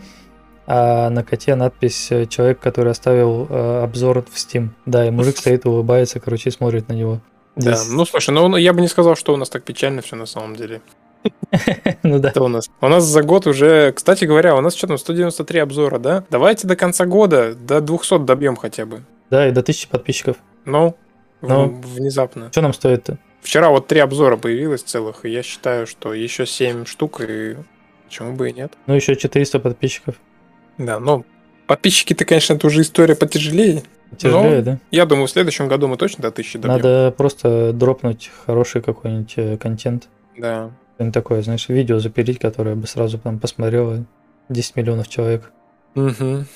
[0.66, 4.70] а на коте надпись э, «Человек, который оставил э, обзор в Steam».
[4.86, 7.20] Да, и мужик стоит, улыбается, короче, и смотрит на него.
[7.56, 10.16] Да, Здесь- ну слушай, ну я бы не сказал, что у нас так печально все
[10.16, 10.80] на самом деле.
[12.02, 12.28] ну да.
[12.30, 12.70] Это у нас.
[12.80, 16.24] У нас за год уже, кстати говоря, у нас что там, 193 обзора, да?
[16.30, 19.02] Давайте до конца года до 200 добьем хотя бы.
[19.30, 20.36] Да, и до тысячи подписчиков.
[20.64, 20.96] Ну,
[21.42, 21.80] Ну.
[21.84, 22.50] внезапно.
[22.50, 23.18] Что нам стоит-то?
[23.40, 27.56] Вчера вот три обзора появилось целых, и я считаю, что еще 7 штук, и
[28.04, 28.74] почему бы и нет.
[28.86, 30.16] Ну, еще 400 подписчиков.
[30.76, 31.24] Да, но
[31.66, 33.82] подписчики-то, конечно, это уже история потяжелее.
[34.18, 34.78] Тяжелее, да?
[34.90, 36.76] Я думаю, в следующем году мы точно до тысячи добьем.
[36.76, 40.08] Надо просто дропнуть хороший какой-нибудь э, контент.
[40.36, 40.70] Да.
[41.12, 44.04] Такое, знаешь, видео запилить, которое бы сразу там посмотрело
[44.50, 45.50] 10 миллионов человек.
[45.94, 46.46] Мгм.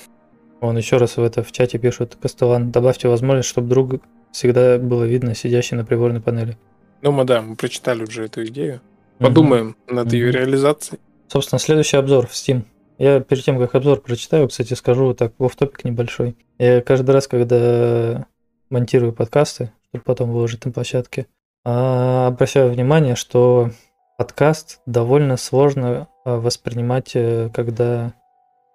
[0.61, 5.03] Он еще раз в это в чате пишет, Кастелан, добавьте возможность, чтобы друг всегда было
[5.03, 6.57] видно сидящий на приборной панели.
[7.01, 8.81] Ну, мы, да, мы прочитали уже эту идею.
[9.17, 10.35] Подумаем над ее Мгм.
[10.37, 10.99] реализацией.
[11.27, 12.63] Собственно, следующий обзор в Steam.
[12.97, 16.37] Я перед тем, как обзор прочитаю, кстати, скажу вот так, в топик небольшой.
[16.59, 18.25] Я каждый раз, когда
[18.69, 21.27] монтирую подкасты, чтобы потом выложить на площадке,
[21.65, 23.71] а, обращаю внимание, что
[24.17, 28.13] подкаст довольно сложно а, воспринимать, э, когда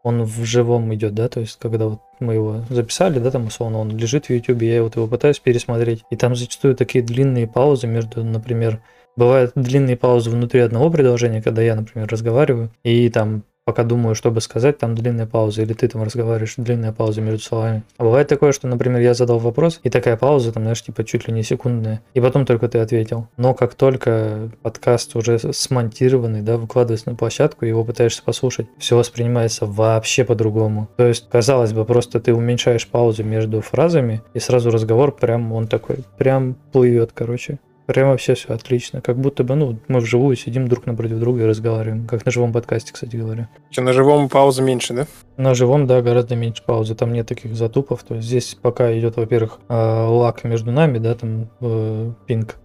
[0.03, 3.79] он в живом идет, да, то есть когда вот мы его записали, да, там условно
[3.79, 7.87] он лежит в YouTube, я вот его пытаюсь пересмотреть, и там зачастую такие длинные паузы
[7.87, 8.83] между, например,
[9.17, 14.31] бывают длинные паузы внутри одного предложения, когда я, например, разговариваю, и там пока думаю, что
[14.31, 17.83] бы сказать, там длинная пауза, или ты там разговариваешь, длинная пауза между словами.
[17.99, 21.29] А бывает такое, что, например, я задал вопрос, и такая пауза, там, знаешь, типа чуть
[21.29, 23.29] ли не секундная, и потом только ты ответил.
[23.37, 29.67] Но как только подкаст уже смонтированный, да, выкладывается на площадку, его пытаешься послушать, все воспринимается
[29.67, 30.89] вообще по-другому.
[30.97, 35.69] То есть, казалось бы, просто ты уменьшаешь паузы между фразами, и сразу разговор прям, он
[35.69, 37.59] такой, прям плывет, короче.
[37.91, 39.01] Прям вообще все отлично.
[39.01, 42.07] Как будто бы, ну, мы вживую сидим друг напротив друга и разговариваем.
[42.07, 43.49] Как на живом подкасте, кстати говоря.
[43.69, 45.07] Что, на живом паузы меньше, да?
[45.37, 46.95] На живом, да, гораздо меньше паузы.
[46.95, 48.05] Там нет таких затупов.
[48.05, 52.59] То есть здесь пока идет, во-первых, э, лак между нами, да, там э, пинг.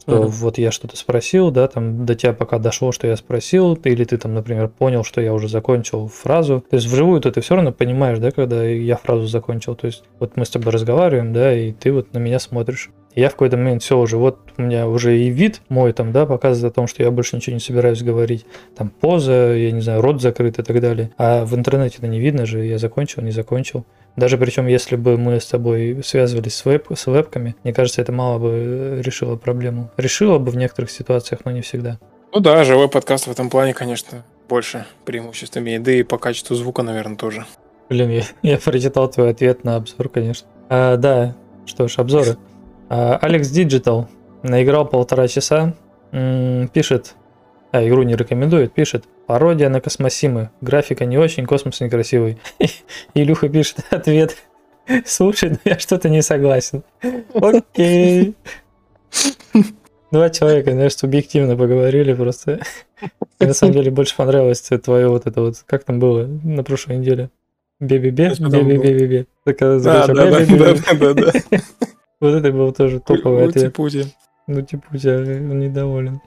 [0.00, 0.30] Что Мгм.
[0.30, 4.16] вот я что-то спросил, да, там до тебя пока дошло, что я спросил, или ты
[4.16, 6.64] там, например, понял, что я уже закончил фразу.
[6.68, 9.76] То есть вживую ты все равно понимаешь, да, когда я фразу закончил.
[9.76, 12.90] То есть вот мы с тобой разговариваем, да, и ты вот на меня смотришь.
[13.14, 16.26] Я в какой-то момент все уже, вот у меня уже и вид мой там, да,
[16.26, 18.46] показывает о том, что я больше ничего не собираюсь говорить.
[18.76, 21.10] Там поза, я не знаю, рот закрыт и так далее.
[21.18, 23.84] А в интернете это не видно же, я закончил, не закончил.
[24.16, 28.12] Даже причем, если бы мы с тобой связывались с, веб, с вебками, мне кажется, это
[28.12, 29.90] мало бы э, решило проблему.
[29.96, 31.98] Решило бы в некоторых ситуациях, но не всегда.
[32.32, 35.82] Ну да, живой подкаст в этом плане, конечно, больше преимуществ имеет.
[35.82, 37.46] Да и по качеству звука, наверное, тоже.
[37.88, 40.46] Блин, я, я прочитал твой ответ на обзор, конечно.
[40.68, 41.36] А, да,
[41.66, 42.36] что ж, обзоры.
[42.90, 44.06] А, Алекс Digital
[44.42, 45.74] наиграл полтора часа,
[46.10, 47.14] пишет,
[47.70, 52.38] а, игру не рекомендует, пишет, пародия на космосимы, графика не очень, космос некрасивый.
[53.14, 54.36] Илюха пишет ответ,
[55.06, 56.82] слушай, ну я что-то не согласен.
[57.34, 58.34] Окей.
[60.10, 62.58] Два человека, знаешь, субъективно поговорили просто.
[63.38, 66.96] Мне на самом деле больше понравилось твое вот это вот, как там было на прошлой
[66.96, 67.30] неделе?
[67.78, 68.68] Бе-бе-бе, Что там было?
[68.68, 69.26] бе-бе-бе-бе.
[69.44, 71.32] Такая Да, да, да, да, да.
[72.20, 73.64] Вот это был тоже топовый ответ.
[73.64, 74.04] Ути-пути.
[74.46, 76.20] Ну, типа, у тебя недоволен.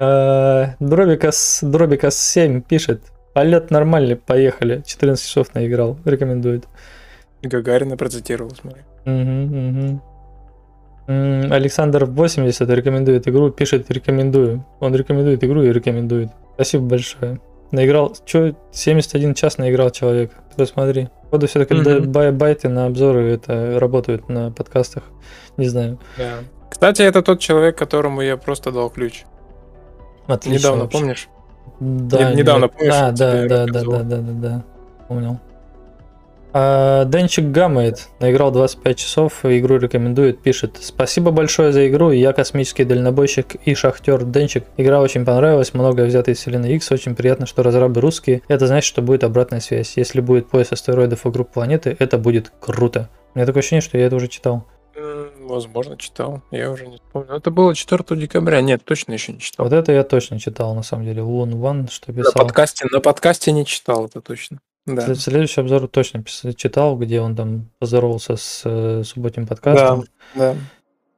[0.00, 3.02] А, Дробикас, Дробикас 7 пишет.
[3.34, 4.82] Полет нормальный, поехали.
[4.84, 6.64] 14 часов наиграл, рекомендует.
[7.42, 8.82] Гагарина процитировал, смотри.
[9.06, 10.00] М,
[11.52, 14.64] Александр 80 рекомендует игру, пишет рекомендую.
[14.80, 16.30] Он рекомендует игру и рекомендует.
[16.54, 17.40] Спасибо большое.
[17.70, 20.32] Наиграл, что, 71 час наиграл человек.
[20.56, 21.08] Посмотри.
[21.30, 21.74] Походу все-таки
[22.06, 25.02] бай- байты на обзоры это работают на подкастах.
[25.58, 25.98] Не знаю.
[26.16, 26.36] Да.
[26.70, 29.24] Кстати, это тот человек, которому я просто дал ключ.
[30.26, 30.98] Отлично Недавно, вообще.
[30.98, 31.28] помнишь?
[31.80, 32.72] Да, Не- недавно, нет.
[32.76, 33.92] помнишь, А, да, да, да, рассказывал?
[33.98, 34.64] да, да, да, да.
[35.08, 35.38] Помнил.
[36.52, 38.08] А, Денчик гамает.
[38.20, 40.78] Наиграл 25 часов, игру рекомендует, пишет.
[40.80, 44.64] Спасибо большое за игру, я космический дальнобойщик и шахтер Денчик.
[44.76, 48.42] Игра очень понравилась, многое взято из вселенной X, очень приятно, что разрабы русские.
[48.48, 49.94] Это значит, что будет обратная связь.
[49.96, 53.10] Если будет пояс астероидов вокруг планеты, это будет круто.
[53.34, 54.64] У меня такое ощущение, что я это уже читал.
[55.40, 56.42] Возможно, читал.
[56.50, 57.36] Я уже не помню.
[57.36, 58.60] Это было 4 декабря.
[58.60, 59.66] Нет, точно еще не читал.
[59.66, 61.22] Вот это я точно читал, на самом деле.
[61.22, 62.32] Лун Ван, что На писал.
[62.34, 64.58] подкасте, на подкасте не читал, это точно.
[64.88, 65.02] Да.
[65.02, 70.04] След- Следующий обзор точно читал, где он там поздоровался с э, субботним подкастом.
[70.34, 70.56] Да.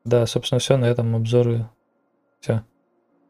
[0.05, 1.69] Да, собственно, все на этом обзоры.
[2.41, 2.65] Все.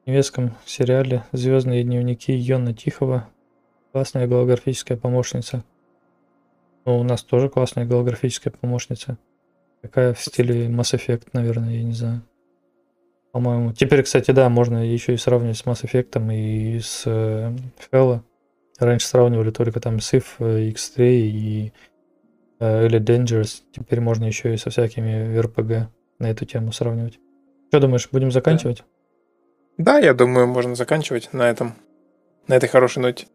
[0.04, 3.28] В немецком сериале Звездные дневники Йона Тихого.
[3.92, 5.64] Классная голографическая помощница.
[6.86, 9.18] Ну, у нас тоже классная голографическая помощница.
[9.82, 12.22] Какая в стиле Mass Effect, наверное, я не знаю.
[13.32, 13.72] По-моему.
[13.72, 17.52] Теперь, кстати, да, можно еще и сравнивать с Mass Effect и с э,
[17.92, 18.22] Halo.
[18.80, 21.72] Раньше сравнивали только там с IF, э, X3 и
[22.58, 23.62] э, или Dangerous.
[23.72, 25.86] Теперь можно еще и со всякими RPG
[26.18, 27.18] на эту тему сравнивать.
[27.68, 28.82] Что думаешь, будем заканчивать?
[29.76, 31.74] Да, я думаю, можно заканчивать на этом.
[32.48, 33.26] На этой хорошей ноте.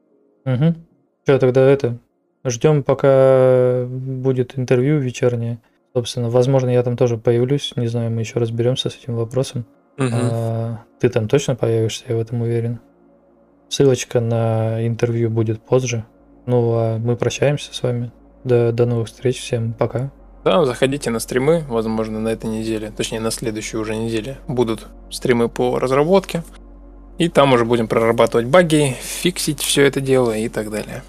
[0.46, 0.76] Угу.
[1.24, 2.00] Что тогда это?
[2.44, 5.60] Ждем, пока будет интервью вечернее.
[5.94, 7.74] Собственно, возможно, я там тоже появлюсь.
[7.76, 9.66] Не знаю, мы еще разберемся с этим вопросом.
[9.98, 10.14] Мгм.
[10.14, 12.80] А, ты там точно появишься, я в этом уверен.
[13.70, 16.06] Ссылочка на интервью будет позже.
[16.46, 18.12] Ну, а мы прощаемся с вами.
[18.44, 19.40] До, до новых встреч.
[19.40, 20.12] Всем пока.
[20.44, 25.50] Да, заходите на стримы, возможно, на этой неделе, точнее, на следующей уже неделе будут стримы
[25.50, 26.44] по разработке.
[27.18, 31.02] И там уже будем прорабатывать баги, фиксить все это дело и так далее.